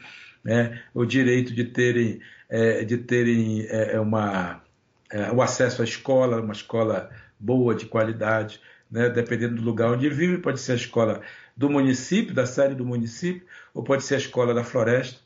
[0.44, 0.82] né?
[0.94, 4.64] o direito de terem é, de terem é, uma
[5.12, 9.10] é, o acesso à escola, uma escola boa de qualidade, né?
[9.10, 11.22] dependendo do lugar onde vive, pode ser a escola
[11.56, 15.20] do município, da sede do município, ou pode ser a escola da floresta.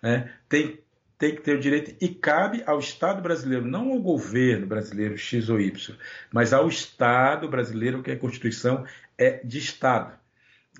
[0.00, 0.30] Né?
[0.48, 0.78] Tem
[1.22, 5.48] tem que ter o direito e cabe ao Estado brasileiro, não ao governo brasileiro X
[5.48, 5.96] ou Y,
[6.32, 8.84] mas ao Estado brasileiro, que a Constituição
[9.16, 10.18] é de Estado.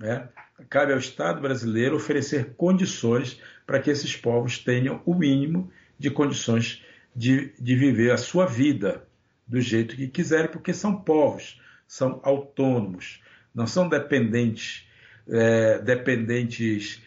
[0.00, 0.28] Né?
[0.68, 6.84] cabe ao Estado brasileiro oferecer condições para que esses povos tenham o mínimo de condições
[7.14, 9.06] de, de viver a sua vida
[9.46, 13.22] do jeito que quiserem, porque são povos, são autônomos,
[13.54, 14.88] não são dependentes,
[15.28, 17.00] é, dependentes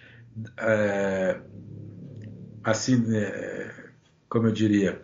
[0.58, 1.42] é,
[2.66, 3.72] assim, é,
[4.28, 5.00] como eu diria,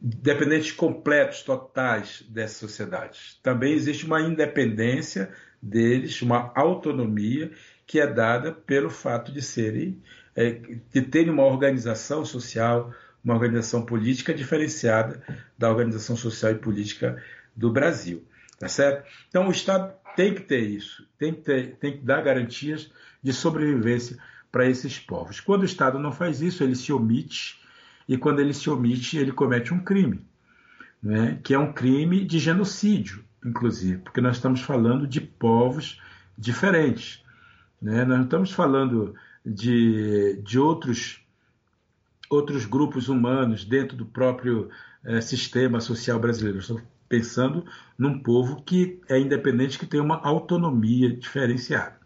[0.00, 3.40] dependentes completos, totais dessas sociedades.
[3.42, 7.50] Também existe uma independência deles, uma autonomia
[7.84, 10.00] que é dada pelo fato de serem,
[10.36, 10.52] é,
[10.92, 15.20] de terem uma organização social, uma organização política diferenciada
[15.58, 17.20] da organização social e política
[17.56, 18.24] do Brasil.
[18.60, 19.08] Tá certo?
[19.28, 23.32] Então o Estado tem que ter isso, tem que, ter, tem que dar garantias de
[23.32, 24.16] sobrevivência
[24.50, 25.40] para esses povos.
[25.40, 27.60] Quando o Estado não faz isso, ele se omite,
[28.08, 30.24] e quando ele se omite, ele comete um crime,
[31.02, 31.38] né?
[31.42, 36.00] que é um crime de genocídio, inclusive, porque nós estamos falando de povos
[36.36, 37.22] diferentes.
[37.80, 38.04] Né?
[38.04, 41.20] Nós não estamos falando de, de outros,
[42.30, 44.70] outros grupos humanos dentro do próprio
[45.04, 46.58] é, sistema social brasileiro.
[46.58, 47.64] Estamos pensando
[47.96, 51.98] num povo que é independente, que tem uma autonomia diferenciada.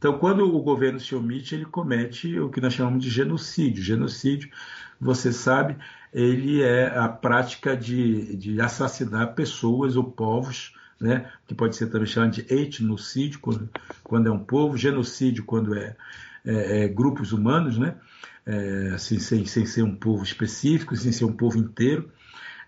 [0.00, 3.82] Então, quando o governo se omite, ele comete o que nós chamamos de genocídio.
[3.82, 4.48] Genocídio,
[4.98, 5.76] você sabe,
[6.10, 11.30] ele é a prática de, de assassinar pessoas ou povos, né?
[11.46, 13.68] que pode ser também chamado de etnocídio, quando,
[14.02, 15.94] quando é um povo, genocídio, quando é,
[16.46, 17.94] é, é grupos humanos, né?
[18.46, 22.10] É, assim, sem, sem ser um povo específico, sem ser um povo inteiro.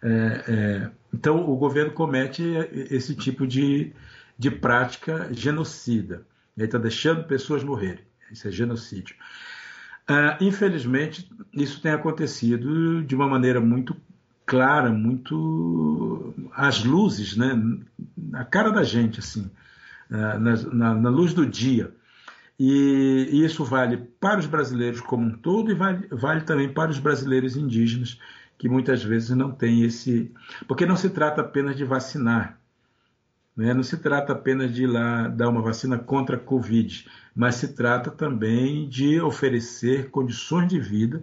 [0.02, 2.44] É, é, então, o governo comete
[2.90, 3.90] esse tipo de,
[4.38, 6.26] de prática genocida.
[6.56, 8.04] Ele está deixando pessoas morrerem.
[8.30, 9.16] Isso é genocídio.
[10.10, 13.96] Uh, infelizmente, isso tem acontecido de uma maneira muito
[14.44, 17.54] clara, muito às luzes, né?
[18.16, 19.50] na cara da gente, assim,
[20.10, 21.94] uh, na, na, na, luz do dia.
[22.58, 26.90] E, e, isso vale para os brasileiros como um todo e vale, vale também para
[26.90, 28.18] os brasileiros indígenas,
[28.58, 30.32] que muitas vezes não têm esse.
[30.66, 32.58] Porque não se trata apenas de vacinar,
[33.56, 33.74] né?
[33.74, 37.68] Não se trata apenas de ir lá dar uma vacina contra a Covid, mas se
[37.68, 41.22] trata também de oferecer condições de vida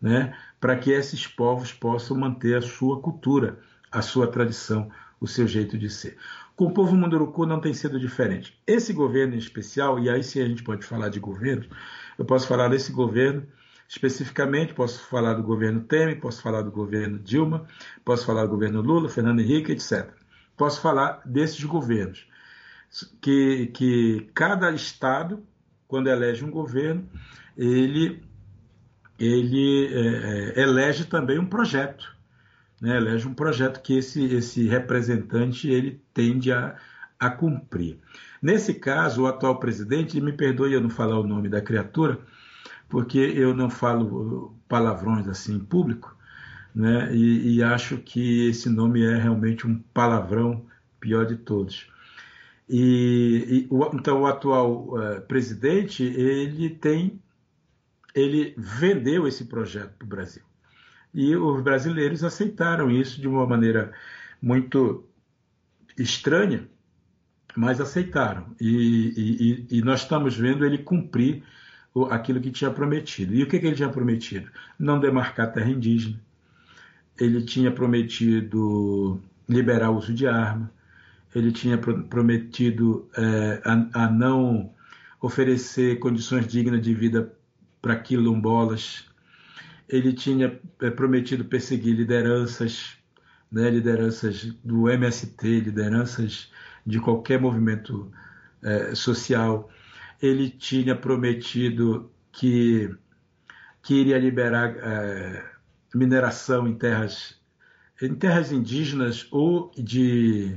[0.00, 3.58] né, para que esses povos possam manter a sua cultura,
[3.90, 6.16] a sua tradição, o seu jeito de ser.
[6.56, 8.58] Com o povo munduruku não tem sido diferente.
[8.66, 11.68] Esse governo em especial, e aí sim a gente pode falar de governos,
[12.18, 13.46] eu posso falar desse governo
[13.88, 17.66] especificamente, posso falar do governo Temer, posso falar do governo Dilma,
[18.04, 20.19] posso falar do governo Lula, Fernando Henrique, etc
[20.60, 22.26] posso falar desses governos,
[23.18, 25.42] que, que cada estado,
[25.88, 27.08] quando elege um governo,
[27.56, 28.22] ele,
[29.18, 32.14] ele é, é, elege também um projeto,
[32.78, 32.94] né?
[32.98, 36.76] elege um projeto que esse, esse representante ele tende a,
[37.18, 37.98] a cumprir.
[38.42, 42.18] Nesse caso, o atual presidente, me perdoe eu não falar o nome da criatura,
[42.86, 46.14] porque eu não falo palavrões assim em público,
[46.74, 47.14] né?
[47.14, 50.64] E, e, acho que esse nome é realmente um palavrão
[51.00, 51.86] pior de todos.
[52.68, 57.20] E, e o, então o atual uh, presidente ele tem
[58.14, 60.42] ele vendeu esse projeto para o Brasil
[61.12, 63.92] e os brasileiros aceitaram isso de uma maneira
[64.40, 65.04] muito
[65.98, 66.68] estranha,
[67.56, 71.42] mas aceitaram e, e, nós estamos vendo ele cumprir
[72.10, 73.34] aquilo que tinha prometido.
[73.34, 74.48] E o que, que ele tinha prometido?
[74.78, 76.20] Não demarcar terra indígena,
[77.20, 80.72] ele tinha prometido liberar o uso de arma,
[81.34, 84.72] ele tinha prometido é, a, a, não
[85.20, 87.32] oferecer condições dignas de vida
[87.80, 89.04] para quilombolas,
[89.88, 92.96] ele tinha é, prometido perseguir lideranças,
[93.52, 96.50] né, lideranças do MST, lideranças
[96.86, 98.10] de qualquer movimento
[98.62, 99.68] é, social,
[100.22, 102.94] ele tinha prometido que,
[103.82, 105.50] que iria liberar é,
[105.94, 107.38] mineração em terras,
[108.00, 110.56] em terras indígenas ou de,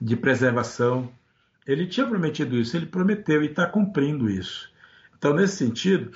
[0.00, 1.12] de preservação.
[1.66, 4.70] Ele tinha prometido isso, ele prometeu e está cumprindo isso.
[5.16, 6.10] Então, nesse sentido,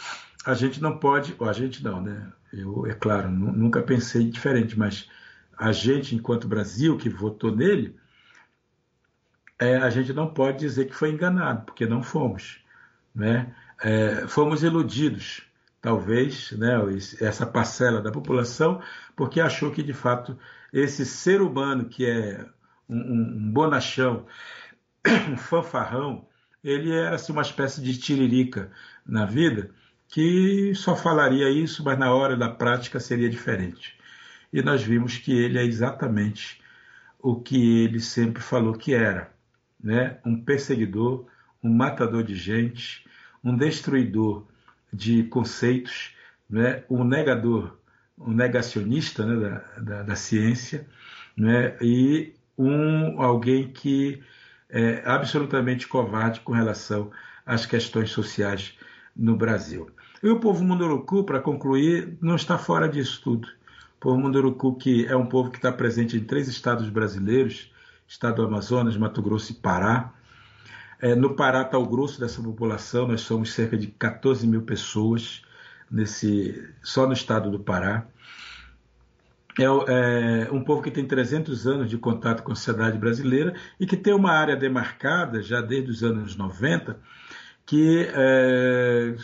[0.45, 2.33] a gente não pode, ou a gente não, né?
[2.53, 5.09] Eu, é claro, nunca pensei diferente, mas
[5.57, 7.97] a gente, enquanto Brasil, que votou nele,
[9.59, 12.61] é, a gente não pode dizer que foi enganado, porque não fomos.
[13.15, 13.55] Né?
[13.81, 15.46] É, fomos iludidos
[15.87, 16.75] talvez, né,
[17.21, 18.83] essa parcela da população,
[19.15, 20.37] porque achou que de fato
[20.73, 22.45] esse ser humano que é
[22.89, 24.27] um, um bonachão,
[25.31, 26.27] um fanfarrão,
[26.65, 28.69] ele era assim, uma espécie de tiririca
[29.07, 29.71] na vida
[30.09, 33.97] que só falaria isso, mas na hora da prática seria diferente.
[34.53, 36.61] E nós vimos que ele é exatamente
[37.21, 39.33] o que ele sempre falou que era,
[39.81, 40.19] né?
[40.27, 41.29] um perseguidor,
[41.63, 43.07] um matador de gente,
[43.45, 44.49] um destruidor
[44.93, 46.15] de conceitos,
[46.49, 46.85] né?
[46.89, 47.77] um negador,
[48.19, 49.37] um negacionista né?
[49.37, 50.87] da, da, da ciência,
[51.37, 51.77] né?
[51.81, 54.23] e um alguém que
[54.69, 57.11] é absolutamente covarde com relação
[57.45, 58.75] às questões sociais
[59.15, 59.91] no Brasil.
[60.23, 63.49] E o povo Munduruku, para concluir, não está fora disso tudo.
[63.97, 67.71] O povo Munduruku, que é um povo que está presente em três estados brasileiros,
[68.07, 70.13] estado do Amazonas, Mato Grosso e Pará.
[71.01, 75.43] É, no Pará está o grosso dessa população, nós somos cerca de 14 mil pessoas
[75.91, 78.07] nesse, só no estado do Pará.
[79.59, 83.87] É, é, um povo que tem 300 anos de contato com a sociedade brasileira e
[83.87, 86.99] que tem uma área demarcada já desde os anos 90
[87.67, 89.17] que é,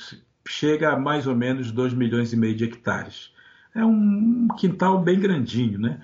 [0.47, 3.33] chega a mais ou menos 2 milhões e meio de hectares.
[3.75, 6.01] É um quintal bem grandinho, né?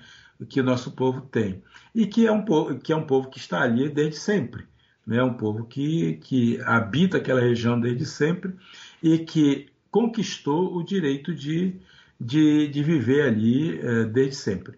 [0.47, 1.61] Que o nosso povo tem.
[1.93, 4.68] E que é um povo que, é um povo que está ali desde sempre.
[5.09, 5.23] Né?
[5.23, 8.53] Um povo que, que habita aquela região desde sempre
[9.01, 11.75] e que conquistou o direito de,
[12.21, 14.77] de, de viver ali é, desde sempre.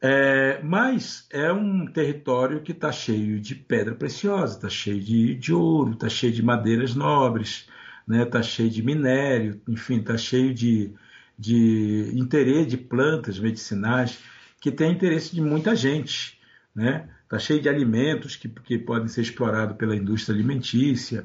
[0.00, 5.52] É, mas é um território que está cheio de pedra preciosa, está cheio de, de
[5.52, 7.68] ouro, está cheio de madeiras nobres,
[8.00, 10.90] está né, tá cheio de minério, enfim, está cheio de,
[11.38, 14.18] de interesse de plantas medicinais
[14.58, 16.40] que tem interesse de muita gente.
[16.74, 17.10] Né?
[17.26, 21.24] Está cheio de alimentos que, que podem ser explorados pela indústria alimentícia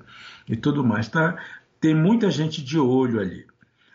[0.49, 1.07] e tudo mais.
[1.07, 1.37] Tá,
[1.79, 3.45] tem muita gente de olho ali.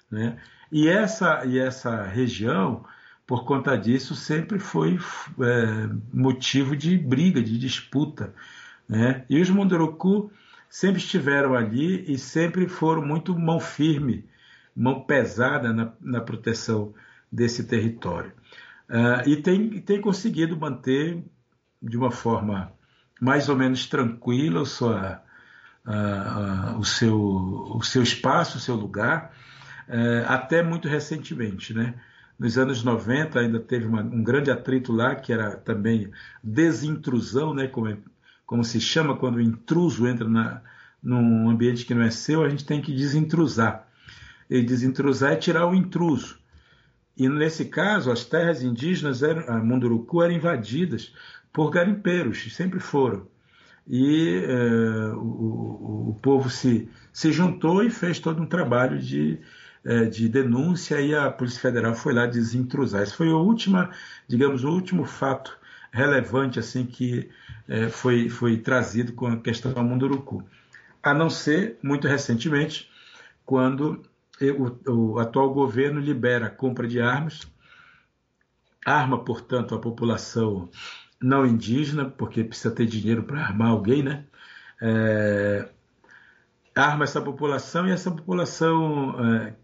[0.09, 0.39] Né?
[0.71, 2.85] E, essa, e essa região,
[3.27, 4.99] por conta disso, sempre foi
[5.41, 8.33] é, motivo de briga, de disputa.
[8.89, 9.25] Né?
[9.29, 10.31] E os Munduruku
[10.71, 14.25] sempre estiveram ali e sempre foram muito mão firme,
[14.77, 16.95] mão pesada na, na proteção
[17.33, 18.33] desse território.
[18.89, 21.21] Uh, e tem, tem conseguido manter
[21.89, 22.73] de uma forma
[23.21, 25.23] mais ou menos tranquila o, sua,
[26.79, 29.33] o, seu, o seu espaço, o seu lugar,
[30.27, 31.73] até muito recentemente.
[31.73, 31.95] Né?
[32.39, 36.11] Nos anos 90 ainda teve uma, um grande atrito lá, que era também
[36.43, 37.67] desintrusão, né?
[37.67, 37.97] como é
[38.47, 40.63] como se chama quando o intruso entra na,
[41.03, 43.87] num ambiente que não é seu, a gente tem que desintrusar.
[44.49, 46.39] E desintrusar é tirar o intruso.
[47.17, 51.13] E nesse caso, as terras indígenas, eram, a Munduruku, eram invadidas
[51.57, 53.27] por garimpeiros, sempre foram.
[53.89, 59.41] E é, o, o, povo se, se juntou e fez todo um trabalho de,
[59.83, 63.03] é, de denúncia e a Polícia Federal foi lá desintrusar.
[63.03, 63.89] Esse foi o último,
[64.29, 65.59] digamos, o último fato
[65.91, 67.31] relevante assim que
[67.67, 70.45] é, foi, foi trazido com a questão do Munduruku.
[71.03, 72.91] A não ser, muito recentemente,
[73.47, 74.03] quando
[74.87, 77.51] o, o atual governo libera a compra de armas,
[78.85, 80.69] arma, portanto, a população
[81.21, 84.25] não indígena, porque precisa ter dinheiro para armar alguém, né?
[84.81, 85.69] É,
[86.75, 89.55] arma essa população e essa população é,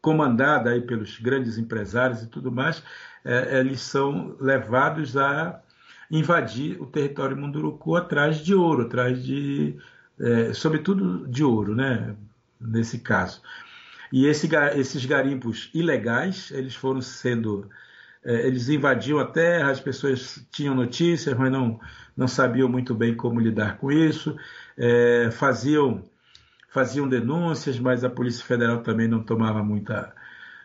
[0.00, 2.82] comandada aí pelos grandes empresários e tudo mais,
[3.24, 5.60] é, eles são levados a
[6.10, 9.76] invadir o território Munduruku atrás de ouro, atrás de,
[10.18, 12.16] é, sobretudo de ouro, né?
[12.60, 13.40] Nesse caso.
[14.12, 17.68] E esse, esses garimpos ilegais, eles foram sendo,
[18.24, 21.80] eles invadiam a terra, as pessoas tinham notícias, mas não,
[22.16, 24.36] não sabiam muito bem como lidar com isso,
[24.76, 26.02] é, faziam,
[26.68, 30.12] faziam denúncias, mas a Polícia Federal também não tomava muita,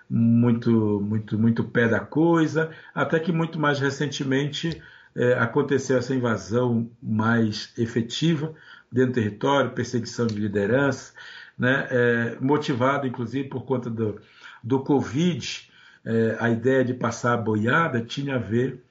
[0.09, 4.81] muito, muito, muito pé da coisa, até que muito mais recentemente
[5.15, 8.53] é, aconteceu essa invasão mais efetiva
[8.91, 11.13] dentro do território, perseguição de liderança,
[11.57, 14.19] né, é, motivado inclusive por conta do,
[14.63, 15.69] do Covid,
[16.05, 18.83] é, a ideia de passar a boiada tinha a ver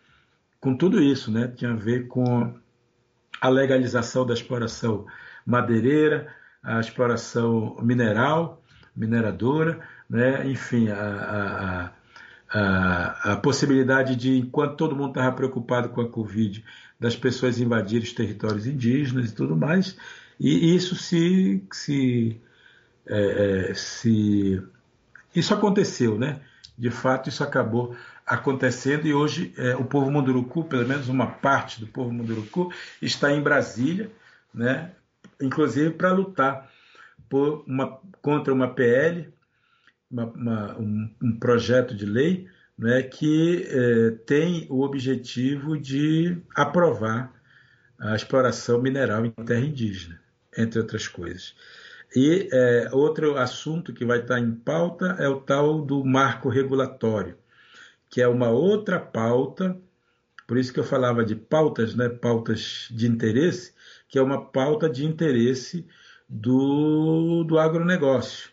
[0.61, 2.55] com tudo isso, né, tinha a ver com
[3.41, 5.07] a legalização da exploração
[5.45, 6.33] madeireira,
[6.63, 8.63] a exploração mineral,
[8.95, 12.03] mineradora, né, enfim, a, a
[12.53, 16.63] a, a possibilidade de, enquanto todo mundo estava preocupado com a Covid,
[17.01, 19.97] das pessoas invadirem os territórios indígenas e tudo mais,
[20.39, 22.41] e isso se, se,
[23.07, 24.63] é, é, se
[25.35, 26.41] isso aconteceu, né?
[26.77, 27.97] De fato, isso acabou
[28.27, 33.33] acontecendo e hoje é, o povo munduruku, pelo menos uma parte do povo munduruku, está
[33.33, 34.11] em Brasília,
[34.55, 34.93] né?
[35.41, 36.71] Inclusive para lutar
[37.29, 39.33] por uma, contra uma PL
[40.13, 42.47] uma, uma, um, um, projeto de lei
[42.79, 47.33] né, que é, tem o objetivo de aprovar
[47.99, 50.21] a exploração mineral em terra indígena,
[50.57, 51.55] entre outras coisas.
[52.15, 57.37] E é, outro assunto que vai estar em pauta é o tal do marco regulatório,
[58.11, 59.77] que é uma outra pauta
[60.47, 62.09] Por isso que eu falava de pautas, né?
[62.09, 63.73] pautas de interesse,
[64.09, 65.87] que é uma pauta de interesse
[66.29, 68.51] do, do agronegócio,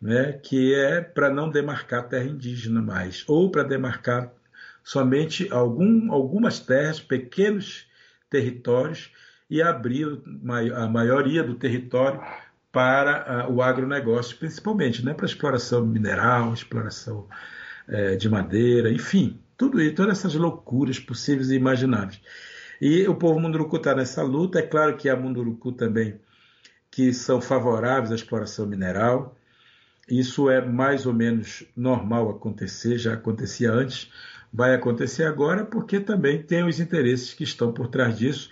[0.00, 0.34] né?
[0.34, 4.30] que é para não demarcar terra indígena mais, ou para demarcar
[4.84, 7.86] somente algum, algumas terras, pequenos
[8.28, 9.10] territórios,
[9.48, 10.20] e abrir
[10.74, 12.20] a maioria do território
[12.76, 15.14] para o agronegócio, principalmente, né?
[15.14, 17.26] para exploração mineral, exploração
[17.88, 22.20] é, de madeira, enfim, tudo isso, todas essas loucuras possíveis e imagináveis.
[22.78, 24.58] E o povo Munduruku está nessa luta.
[24.58, 26.20] É claro que há Munduruku também
[26.90, 29.34] que são favoráveis à exploração mineral.
[30.06, 34.12] Isso é mais ou menos normal acontecer, já acontecia antes,
[34.52, 38.50] vai acontecer agora, porque também tem os interesses que estão por trás disso.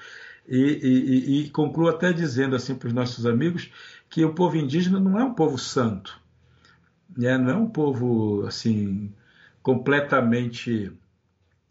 [0.49, 3.71] E, e, e concluo até dizendo assim para os nossos amigos
[4.09, 6.21] que o povo indígena não é um povo santo,
[7.17, 7.37] né?
[7.39, 9.13] não é um povo assim
[9.63, 10.93] completamente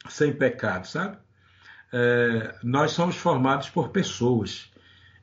[0.10, 1.18] sem pecado, sabe?
[1.92, 4.72] É, nós somos formados por pessoas.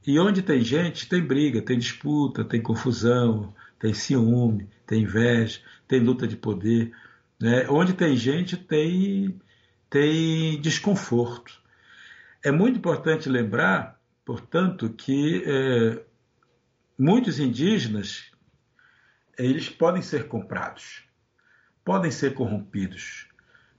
[0.07, 6.01] E onde tem gente, tem briga, tem disputa, tem confusão, tem ciúme, tem inveja, tem
[6.01, 6.93] luta de poder.
[7.41, 7.66] Né?
[7.69, 9.41] Onde tem gente, tem,
[9.91, 11.61] tem desconforto.
[12.43, 16.03] É muito importante lembrar, portanto, que é,
[17.01, 18.31] muitos indígenas
[19.39, 21.10] eles podem ser comprados
[21.85, 23.27] podem ser corrompidos,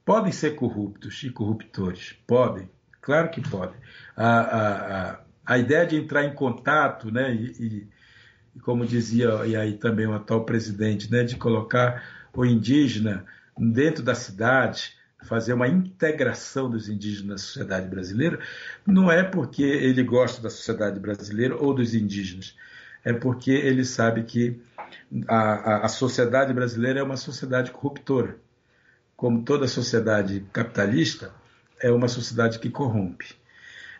[0.03, 2.69] podem ser corruptos e corruptores, podem,
[2.99, 3.80] claro que podem.
[4.15, 7.88] A, a, a, a ideia de entrar em contato, né, e,
[8.56, 12.03] e, como dizia e aí também o atual presidente, né, de colocar
[12.34, 13.26] o indígena
[13.57, 14.93] dentro da cidade,
[15.23, 18.39] fazer uma integração dos indígenas na sociedade brasileira,
[18.85, 22.57] não é porque ele gosta da sociedade brasileira ou dos indígenas,
[23.03, 24.61] é porque ele sabe que
[25.28, 28.38] a, a, a sociedade brasileira é uma sociedade corruptora.
[29.15, 31.32] Como toda sociedade capitalista,
[31.80, 33.36] é uma sociedade que corrompe.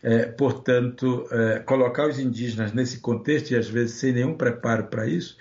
[0.04, 5.08] É, portanto, é, colocar os indígenas nesse contexto, e às vezes sem nenhum preparo para
[5.08, 5.38] isso,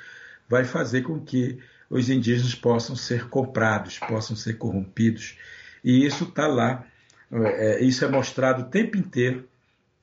[0.48, 1.58] vai fazer com que
[1.88, 5.38] os indígenas possam ser comprados, possam ser corrompidos.
[5.82, 6.86] E isso está lá,
[7.32, 9.48] é, isso é mostrado o tempo inteiro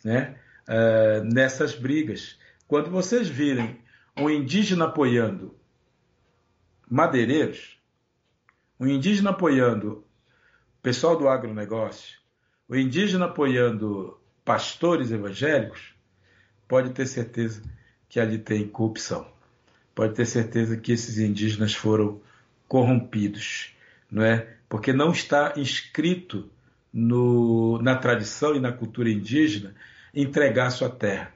[0.04, 0.36] né,
[0.68, 2.38] é, nessas brigas.
[2.68, 3.80] Quando vocês virem
[4.18, 5.56] um indígena apoiando
[6.90, 7.80] madeireiros,
[8.80, 10.06] um indígena apoiando
[10.82, 12.18] pessoal do agronegócio,
[12.68, 15.94] o indígena apoiando pastores evangélicos,
[16.68, 17.62] pode ter certeza
[18.10, 19.32] que ali tem corrupção.
[19.96, 22.22] Pode ter certeza que esses indígenas foram
[22.68, 23.74] corrompidos,
[24.12, 24.56] não é?
[24.68, 26.50] Porque não está inscrito
[26.92, 29.74] no, na tradição e na cultura indígena
[30.14, 31.34] entregar sua terra.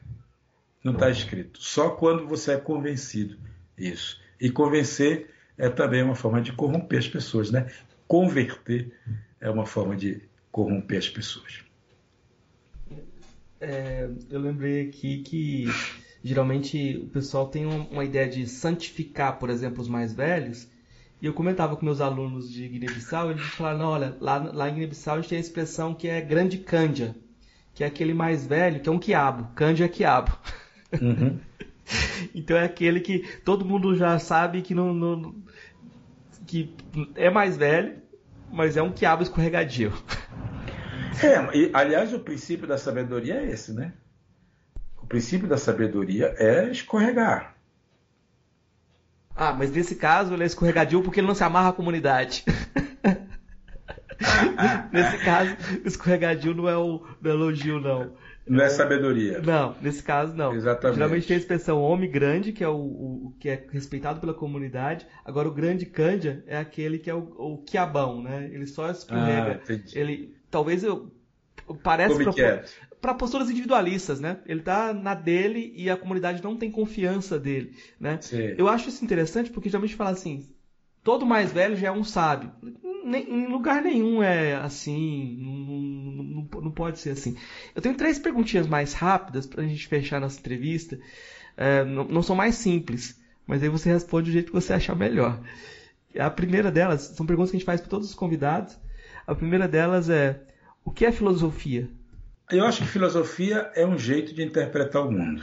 [0.84, 1.62] Não está escrito.
[1.62, 3.38] Só quando você é convencido
[3.78, 4.20] isso.
[4.40, 7.72] E convencer é também uma forma de corromper as pessoas, né?
[8.08, 8.92] Converter
[9.40, 10.22] é uma forma de
[10.52, 11.64] corromper as pessoas.
[13.60, 15.66] É, eu lembrei aqui que
[16.24, 20.68] geralmente o pessoal tem uma ideia de santificar, por exemplo, os mais velhos.
[21.22, 25.16] E eu comentava com meus alunos de Guiné-Bissau, eles falaram, olha, lá, lá em Guiné-Bissau
[25.16, 27.16] a gente tem a expressão que é grande cândia,
[27.76, 29.54] que é aquele mais velho, que é um quiabo.
[29.54, 30.36] Cândia é quiabo.
[31.00, 31.40] Uhum.
[32.34, 35.36] então é aquele que todo mundo já sabe que não, não,
[36.48, 36.74] que
[37.16, 37.96] é mais velho,
[38.52, 39.94] mas é um quiabo escorregadio.
[41.24, 43.94] É, e, aliás, o princípio da sabedoria é esse, né?
[45.02, 47.56] O princípio da sabedoria é escorregar.
[49.36, 52.44] Ah, mas nesse caso ele é escorregadio porque ele não se amarra à comunidade.
[54.92, 55.56] nesse caso,
[55.86, 58.14] escorregadio não é o é elogio, não.
[58.52, 59.42] Não é sabedoria.
[59.42, 60.54] Não, nesse caso não.
[60.54, 60.98] Exatamente.
[60.98, 65.08] Geralmente tem a expressão homem grande, que é o, o, que é respeitado pela comunidade.
[65.24, 68.50] Agora o grande cândia é aquele que é o, o quiabão, né?
[68.52, 69.62] Ele só escorrega.
[69.70, 71.10] Ah, ele talvez eu
[71.82, 72.14] parece
[73.00, 74.40] para posturas individualistas, né?
[74.46, 78.20] Ele tá na dele e a comunidade não tem confiança dele, né?
[78.20, 78.54] Sim.
[78.58, 80.46] Eu acho isso interessante porque geralmente fala assim,
[81.04, 82.52] todo mais velho já é um sábio.
[83.06, 85.66] em lugar nenhum é assim, não,
[86.62, 87.38] não, pode ser assim.
[87.76, 91.00] Eu tenho três perguntinhas mais rápidas para a gente fechar nossa entrevista.
[91.58, 94.96] É, não, não, são mais simples, mas aí você responde do jeito que você achar
[94.96, 95.40] melhor.
[96.18, 98.78] A primeira delas, são perguntas que a gente faz para todos os convidados.
[99.26, 100.42] A primeira delas é:
[100.84, 101.90] o que é filosofia?
[102.50, 105.42] Eu acho que filosofia é um jeito de interpretar o mundo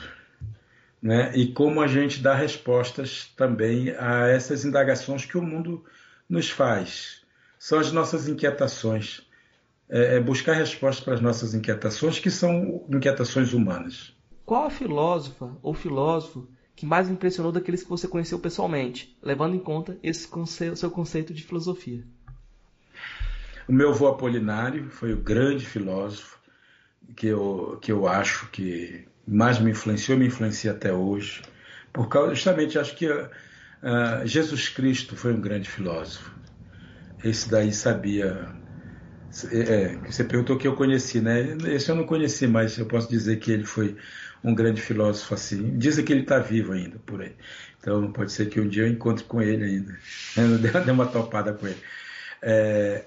[1.02, 1.32] né?
[1.34, 5.84] e como a gente dá respostas também a essas indagações que o mundo
[6.28, 7.22] nos faz.
[7.58, 9.22] São as nossas inquietações.
[9.90, 14.14] É, é buscar respostas para as nossas inquietações, que são inquietações humanas.
[14.44, 19.58] Qual a filósofa ou filósofo que mais impressionou daqueles que você conheceu pessoalmente, levando em
[19.58, 22.04] conta esse conceito, seu conceito de filosofia?
[23.66, 26.38] O meu avô Apolinário foi o grande filósofo
[27.16, 31.42] que eu, que eu acho que mais me influenciou, me influencia até hoje.
[31.92, 33.28] Por causa, justamente, acho que uh,
[34.24, 36.34] Jesus Cristo foi um grande filósofo.
[37.22, 38.56] Esse daí sabia.
[39.52, 41.56] É, é, você perguntou que eu conheci, né?
[41.66, 43.96] Esse eu não conheci, mas eu posso dizer que ele foi
[44.42, 45.76] um grande filósofo assim.
[45.78, 47.34] Dizem que ele está vivo ainda por aí.
[47.80, 49.98] Então pode ser que um dia eu encontre com ele ainda.
[50.36, 51.78] Eu dei uma topada com ele.
[52.40, 53.04] É,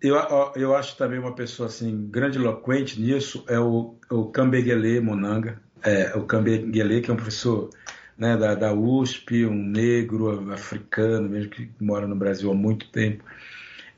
[0.00, 0.16] eu,
[0.54, 5.60] eu acho também uma pessoa assim grandiloquente nisso é o, o Kambegele Monanga.
[5.82, 7.70] É, o Kambegele, que é um professor
[8.16, 13.24] né, da, da USP, um negro africano, mesmo que mora no Brasil há muito tempo,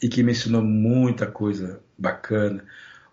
[0.02, 2.64] e que me ensinou muita coisa bacana.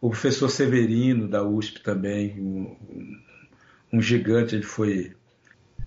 [0.02, 2.76] O professor Severino, da USP também, um,
[3.92, 5.14] um gigante, ele foi.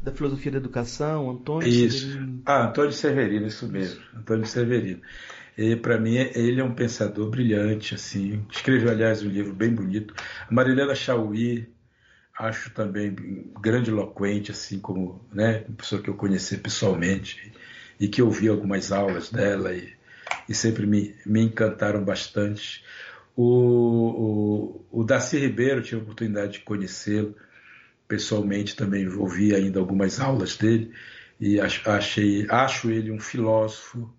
[0.02, 2.06] Da filosofia da educação, Antônio isso.
[2.06, 2.42] Severino.
[2.46, 5.00] Ah, Antônio Severino, isso mesmo, Antônio Severino.
[5.58, 8.44] E para mim ele é um pensador brilhante, assim.
[8.50, 10.14] Escreveu aliás um livro bem bonito.
[10.48, 11.66] A Marilena Chauí,
[12.38, 13.16] acho também
[13.60, 17.52] grande eloquente, assim como né, uma pessoa que eu conheci pessoalmente
[17.98, 19.95] e que ouvi algumas aulas dela e,
[20.48, 22.84] e sempre me, me encantaram bastante.
[23.36, 27.34] O, o, o Darcy Ribeiro, tive a oportunidade de conhecê-lo
[28.08, 30.92] pessoalmente, também ouvi ainda algumas aulas dele
[31.38, 34.10] e achei, acho ele um filósofo,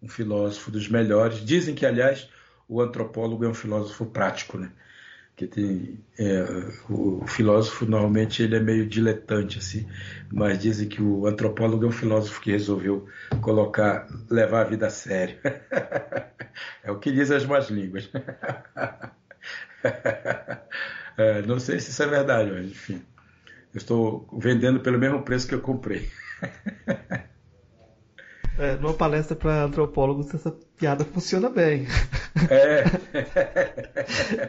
[0.00, 1.44] um filósofo dos melhores.
[1.44, 2.28] Dizem que, aliás,
[2.68, 4.70] o antropólogo é um filósofo prático, né?
[5.36, 6.44] Que tem é,
[6.88, 9.88] o, filósofo normalmente ele é meio diletante assim,
[10.30, 13.06] mas dizem que o antropólogo é um filósofo que resolveu
[13.40, 15.38] colocar, levar a vida a sério.
[16.84, 18.10] é o que dizem as más línguas.
[21.16, 23.02] é, não sei se isso é verdade, mas enfim,
[23.74, 26.08] eu estou vendendo pelo mesmo preço que eu comprei.
[28.58, 31.86] É, numa palestra para antropólogos, essa piada funciona bem.
[32.50, 32.84] É.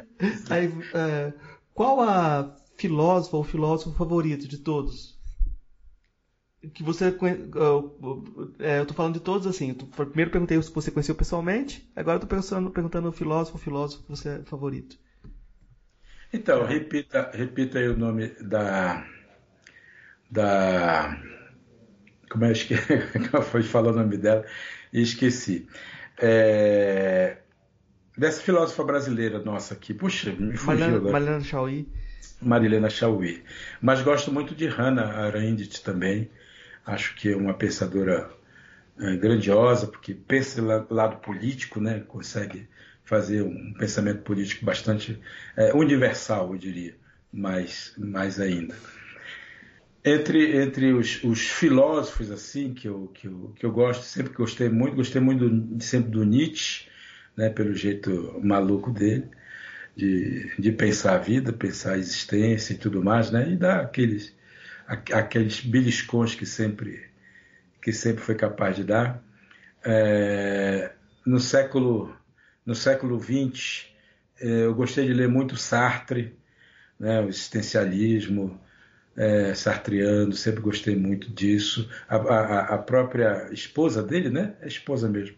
[0.50, 1.34] Aí, é,
[1.74, 5.14] qual a filósofa ou filósofo favorito de todos?
[6.74, 7.06] Que você
[8.60, 9.76] é, eu tô falando de todos assim.
[9.98, 13.64] Eu primeiro perguntei se você conheceu pessoalmente, agora eu tô pensando, perguntando o filósofo ou
[13.64, 14.98] filósofo que você é favorito.
[16.32, 19.06] Então, repita, repita aí o nome da
[20.32, 21.16] da
[22.30, 22.76] como é que
[23.44, 24.44] foi falar o nome dela
[24.92, 25.68] e esqueci.
[26.20, 27.43] É,
[28.18, 31.12] dessa filósofa brasileira nossa aqui, puxa, me fugiu agora.
[31.12, 31.88] Marilena Chauí.
[32.42, 33.44] Marilena Chauí.
[33.82, 36.30] Mas gosto muito de Hannah Arendt também.
[36.86, 38.30] Acho que é uma pensadora
[39.00, 42.02] é, grandiosa, porque pensa lado político, né?
[42.08, 42.68] consegue
[43.04, 45.20] fazer um pensamento político bastante
[45.58, 46.96] é, universal, eu diria,
[47.32, 48.76] mais, mais ainda.
[50.06, 54.68] Entre, entre os, os, filósofos assim que eu, que, eu, que eu gosto, sempre gostei
[54.68, 56.88] muito, gostei muito do, sempre do Nietzsche,
[57.36, 59.30] né, pelo jeito maluco dele,
[59.96, 64.36] de, de pensar a vida, pensar a existência e tudo mais, né, e dar aqueles,
[64.88, 67.06] aqueles beliscões que sempre,
[67.82, 69.24] que sempre foi capaz de dar.
[69.86, 70.92] É,
[71.26, 72.16] no século
[72.66, 73.88] no século XX,
[74.40, 76.34] é, eu gostei de ler muito Sartre,
[77.00, 78.60] né, o existencialismo,
[79.16, 81.90] é, sartriano, sempre gostei muito disso.
[82.08, 84.56] A, a, a, própria esposa dele, né?
[84.62, 85.36] É esposa mesmo.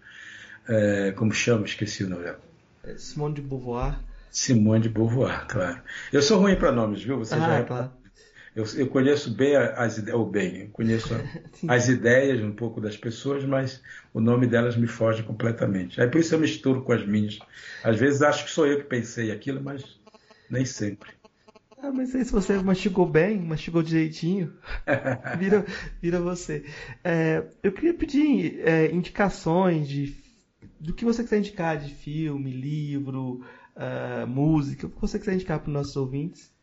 [0.67, 1.65] É, como chama?
[1.65, 2.25] Esqueci o nome.
[2.83, 3.99] É Simone de Beauvoir.
[4.31, 5.81] Simone de Beauvoir, claro.
[6.11, 7.17] Eu sou ruim para nomes, viu?
[7.17, 7.63] Você ah, já...
[7.63, 7.91] claro.
[8.55, 11.13] Eu, eu, conheço bem as ideias, ou bem, eu conheço
[11.67, 13.81] as ideias um pouco das pessoas, mas
[14.13, 15.99] o nome delas me foge completamente.
[15.99, 17.37] Aí por isso eu misturo com as minhas.
[17.83, 19.83] Às vezes acho que sou eu que pensei aquilo, mas
[20.49, 21.11] nem sempre.
[21.77, 24.53] Ah, mas aí se você mastigou bem, mastigou direitinho,
[25.37, 25.65] vira,
[26.01, 26.63] vira você.
[27.03, 30.15] É, eu queria pedir é, indicações de,
[30.85, 33.41] do que você quiser indicar de filme, livro,
[33.75, 36.53] uh, música, o que você quiser indicar para os nossos ouvintes.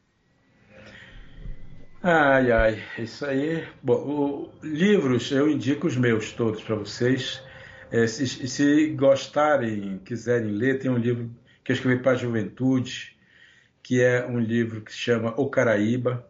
[2.03, 3.66] Ai, ai, isso aí.
[3.82, 7.43] Bom, o, livros eu indico os meus todos para vocês.
[7.90, 11.31] É, se, se, gostarem, quiserem ler, tem um livro
[11.62, 13.16] que eu escrevi para a juventude,
[13.82, 16.27] que é um livro que se chama O Caraíba,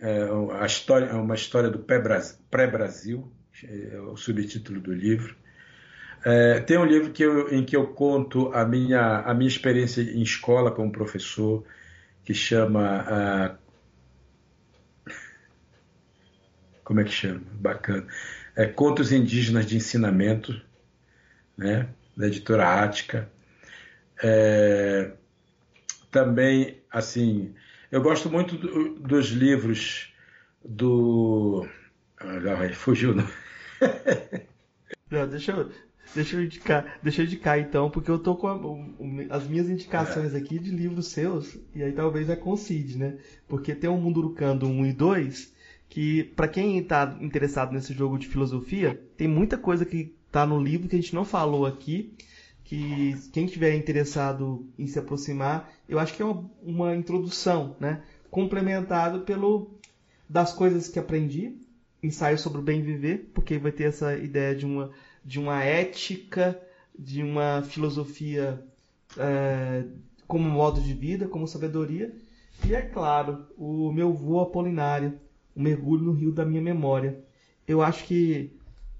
[0.00, 0.28] é,
[0.58, 3.30] a história, é uma história do pré-Brasil,
[3.62, 5.36] é o subtítulo do livro.
[6.24, 10.02] É, tem um livro que eu, em que eu conto a minha, a minha experiência
[10.02, 11.64] em escola como professor,
[12.24, 13.56] que chama.
[13.56, 13.58] Uh,
[16.84, 17.42] como é que chama?
[17.52, 18.06] Bacana.
[18.56, 20.60] É Contos Indígenas de Ensinamento,
[21.56, 21.88] né?
[22.18, 23.30] da editora Ática.
[24.20, 25.12] É,
[26.10, 27.54] também, assim,
[27.92, 30.12] eu gosto muito do, dos livros
[30.64, 31.68] do.
[32.18, 33.28] Ah, fugiu, não?
[35.08, 35.70] não deixa eu.
[36.14, 40.34] Deixa eu indicar, deixa eu indicar então, porque eu tô com a, as minhas indicações
[40.34, 43.18] aqui de livros seus, e aí talvez é coincide, né?
[43.46, 45.54] Porque tem o Mundurucando 1 e 2,
[45.88, 50.60] que para quem está interessado nesse jogo de filosofia, tem muita coisa que tá no
[50.60, 52.12] livro que a gente não falou aqui,
[52.64, 58.02] que quem tiver interessado em se aproximar, eu acho que é uma, uma introdução, né?
[58.30, 59.70] Complementado pelo
[60.28, 61.56] das coisas que aprendi,
[62.02, 64.90] ensaio sobre o bem viver, porque vai ter essa ideia de uma,
[65.24, 66.60] de uma ética,
[66.98, 68.62] de uma filosofia
[69.16, 69.84] é,
[70.26, 72.14] como modo de vida, como sabedoria.
[72.66, 75.18] E é claro, o meu voo apolinário,
[75.54, 77.18] o mergulho no rio da minha memória.
[77.66, 78.50] Eu acho que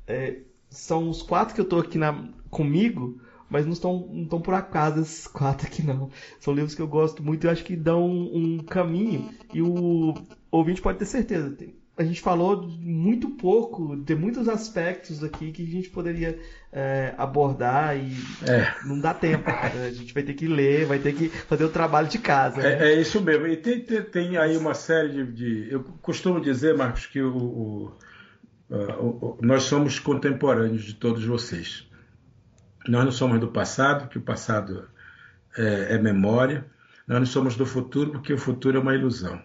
[0.07, 0.39] é,
[0.71, 3.21] são os quatro que eu estou aqui na, comigo,
[3.51, 6.11] mas não estão, não estão por acaso esses quatro aqui não.
[6.41, 10.15] São livros que eu gosto muito e acho que dão um, um caminho e o
[10.51, 11.51] ouvinte pode ter certeza.
[11.51, 16.39] Tem, a gente falou muito pouco, tem muitos aspectos aqui que a gente poderia
[16.73, 18.17] é, abordar e
[18.49, 18.73] é.
[18.87, 19.51] não dá tempo.
[19.51, 22.63] A gente vai ter que ler, vai ter que fazer o trabalho de casa.
[22.63, 22.75] Né?
[22.75, 23.49] É, é, isso mesmo.
[23.49, 27.37] E tem, tem, tem, aí uma série de, de, Eu costumo dizer, Marcos, que o,
[27.37, 27.93] o,
[28.71, 31.85] o, nós somos contemporâneos de todos vocês.
[32.87, 34.89] Nós não somos do passado, que o passado
[35.57, 36.65] é, é memória.
[37.09, 39.43] Nós não somos do futuro, porque o futuro é uma ilusão.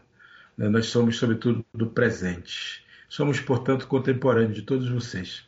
[0.57, 0.69] Né?
[0.69, 2.83] Nós somos, sobretudo, do presente.
[3.09, 5.45] Somos, portanto, contemporâneos de todos vocês.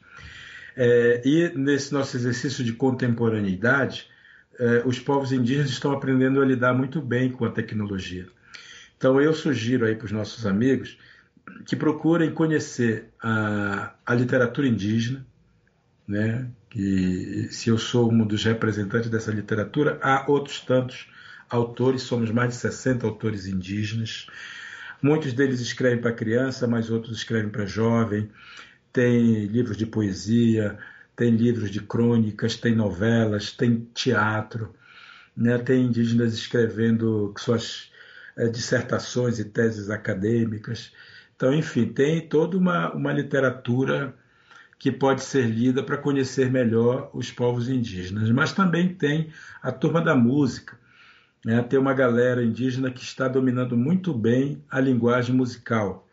[0.76, 4.08] É, e nesse nosso exercício de contemporaneidade,
[4.60, 8.28] é, os povos indígenas estão aprendendo a lidar muito bem com a tecnologia.
[8.98, 10.98] Então, eu sugiro aí para os nossos amigos
[11.66, 15.26] que procurem conhecer a, a literatura indígena,
[16.08, 16.50] né?
[16.70, 21.08] que se eu sou um dos representantes dessa literatura, há outros tantos
[21.50, 24.28] autores, somos mais de 60 autores indígenas,
[25.06, 28.28] Muitos deles escrevem para criança, mas outros escrevem para jovem.
[28.92, 30.80] Tem livros de poesia,
[31.16, 34.74] tem livros de crônicas, tem novelas, tem teatro.
[35.38, 35.60] Né?
[35.60, 37.92] Tem indígenas escrevendo suas
[38.36, 40.92] é, dissertações e teses acadêmicas.
[41.36, 44.12] Então, enfim, tem toda uma, uma literatura
[44.80, 48.32] que pode ser lida para conhecer melhor os povos indígenas.
[48.32, 49.30] Mas também tem
[49.62, 50.76] a turma da música,
[51.46, 56.08] né, tem uma galera indígena que está dominando muito bem a linguagem musical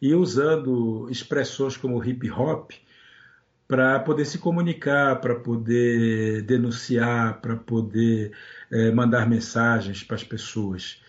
[0.00, 2.70] e usando expressões como hip hop
[3.66, 8.32] para poder se comunicar, para poder denunciar, para poder
[8.70, 11.02] é, mandar mensagens para as pessoas.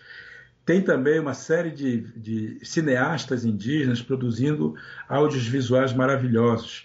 [0.66, 4.74] Tem também uma série de, de cineastas indígenas produzindo
[5.08, 6.84] áudios visuais maravilhosos.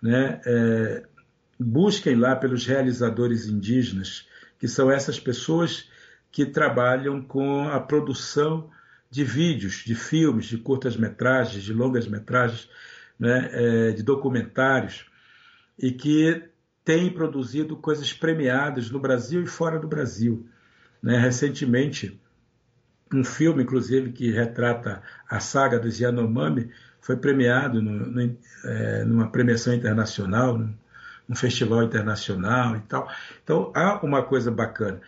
[0.00, 0.40] Né?
[0.46, 1.02] É,
[1.58, 4.26] busquem lá pelos realizadores indígenas,
[4.58, 5.89] que são essas pessoas
[6.30, 8.70] que trabalham com a produção
[9.10, 12.68] de vídeos, de filmes, de curtas-metragens, de longas-metragens,
[13.18, 15.06] né, é, de documentários,
[15.78, 16.44] e que
[16.84, 20.46] têm produzido coisas premiadas no Brasil e fora do Brasil.
[21.02, 21.18] Né?
[21.18, 22.20] Recentemente,
[23.12, 26.70] um filme, inclusive, que retrata a saga dos Yanomami,
[27.00, 30.72] foi premiado no, no, é, numa premiação internacional, num,
[31.28, 33.10] num festival internacional e tal.
[33.42, 35.00] Então, há uma coisa bacana.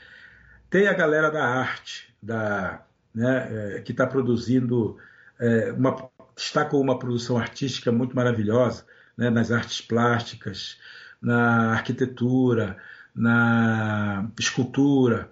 [0.72, 2.82] Tem a galera da arte, da,
[3.14, 4.96] né, é, que está produzindo,
[5.38, 10.78] é, uma, está com uma produção artística muito maravilhosa, né, nas artes plásticas,
[11.20, 12.78] na arquitetura,
[13.14, 15.30] na escultura,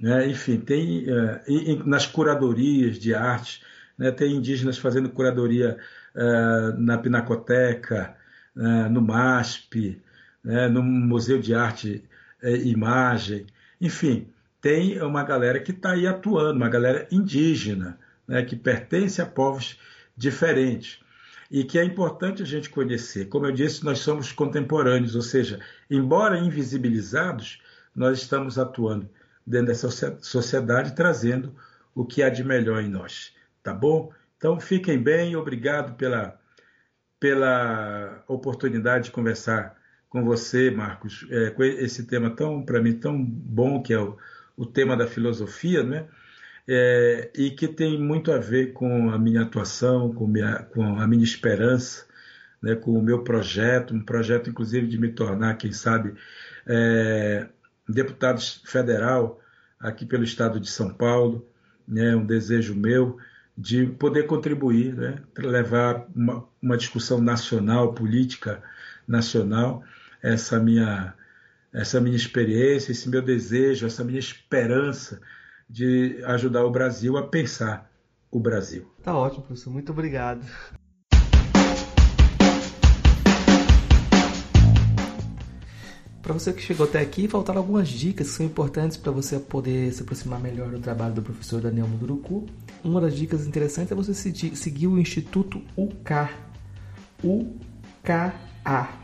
[0.00, 1.42] né, enfim, tem é,
[1.84, 3.62] nas curadorias de arte,
[3.98, 5.76] né, tem indígenas fazendo curadoria
[6.14, 8.16] é, na Pinacoteca,
[8.56, 10.00] é, no MASP,
[10.42, 12.02] né, no Museu de Arte
[12.42, 13.44] e Imagem,
[13.78, 14.26] enfim,
[14.60, 19.78] tem uma galera que está aí atuando, uma galera indígena, né, que pertence a povos
[20.16, 21.00] diferentes
[21.50, 23.26] e que é importante a gente conhecer.
[23.26, 25.58] Como eu disse, nós somos contemporâneos, ou seja,
[25.90, 27.60] embora invisibilizados,
[27.94, 29.08] nós estamos atuando
[29.44, 31.54] dentro dessa sociedade, trazendo
[31.94, 33.34] o que há de melhor em nós.
[33.62, 34.12] Tá bom?
[34.36, 36.38] Então fiquem bem, obrigado pela,
[37.18, 39.76] pela oportunidade de conversar
[40.08, 44.16] com você, Marcos, é, com esse tema tão, para mim, tão bom que é o
[44.60, 46.06] o tema da filosofia, né?
[46.68, 51.06] É, e que tem muito a ver com a minha atuação, com, minha, com a
[51.06, 52.04] minha esperança,
[52.62, 56.14] né, com o meu projeto, um projeto inclusive de me tornar, quem sabe,
[56.66, 57.48] é,
[57.88, 59.40] deputado federal
[59.80, 61.48] aqui pelo estado de São Paulo,
[61.88, 63.16] né, um desejo meu
[63.56, 68.62] de poder contribuir, né, levar uma, uma discussão nacional, política
[69.08, 69.82] nacional,
[70.22, 71.14] essa minha
[71.72, 75.20] essa minha experiência, esse meu desejo, essa minha esperança
[75.68, 77.90] de ajudar o Brasil a pensar
[78.30, 78.90] o Brasil.
[79.02, 79.70] Tá ótimo, professor.
[79.70, 80.44] Muito obrigado.
[86.22, 89.92] Para você que chegou até aqui, faltaram algumas dicas que são importantes para você poder
[89.92, 92.46] se aproximar melhor do trabalho do professor Daniel Munduruku.
[92.84, 96.14] Uma das dicas interessantes é você seguir o Instituto UK.
[97.22, 98.99] UKA.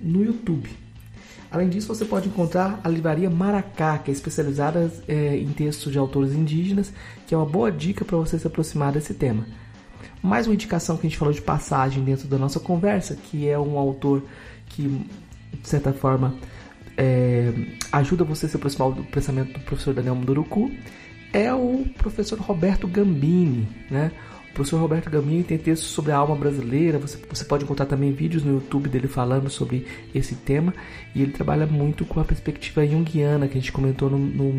[0.00, 0.70] no YouTube.
[1.50, 5.98] Além disso, você pode encontrar a livraria Maracá, que é especializada é, em textos de
[5.98, 6.90] autores indígenas,
[7.26, 9.46] que é uma boa dica para você se aproximar desse tema.
[10.22, 13.58] Mais uma indicação que a gente falou de passagem dentro da nossa conversa, que é
[13.58, 14.22] um autor
[14.70, 14.88] que,
[15.52, 16.34] de certa forma,
[17.00, 17.52] é,
[17.92, 20.72] ajuda você a se aproximar do pensamento do professor Daniel Munduruku
[21.32, 24.10] é o professor Roberto Gambini, né?
[24.50, 28.10] O professor Roberto Gambini tem textos sobre a alma brasileira, você, você pode encontrar também
[28.10, 30.74] vídeos no YouTube dele falando sobre esse tema,
[31.14, 34.52] e ele trabalha muito com a perspectiva junguiana que a gente comentou no, no,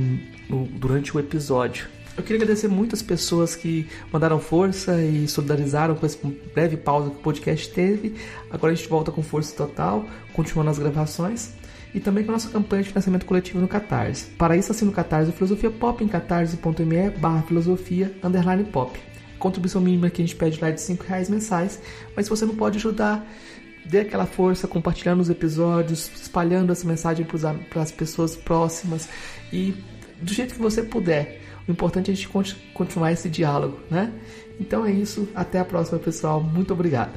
[0.47, 1.89] no, durante o episódio.
[2.15, 6.17] Eu queria agradecer muitas pessoas que mandaram força e solidarizaram com essa
[6.53, 8.15] breve pausa que o podcast teve.
[8.49, 11.58] Agora a gente volta com força total, continuando as gravações
[11.93, 14.27] e também com a nossa campanha de financiamento coletivo no Catarse.
[14.37, 18.99] Para isso, assina o Catarse Filosofia Pop em catarse.me barra filosofia underline pop.
[19.37, 21.81] Contribuição mínima que a gente pede lá é de 5 reais mensais,
[22.15, 23.25] mas se você não pode ajudar,
[23.85, 27.25] dê aquela força compartilhando os episódios, espalhando essa mensagem
[27.69, 29.07] para as pessoas próximas
[29.51, 29.73] e
[30.21, 31.41] do jeito que você puder.
[31.67, 32.27] O importante é a gente
[32.73, 34.11] continuar esse diálogo, né?
[34.59, 35.29] Então é isso.
[35.33, 36.41] Até a próxima, pessoal.
[36.41, 37.11] Muito obrigado.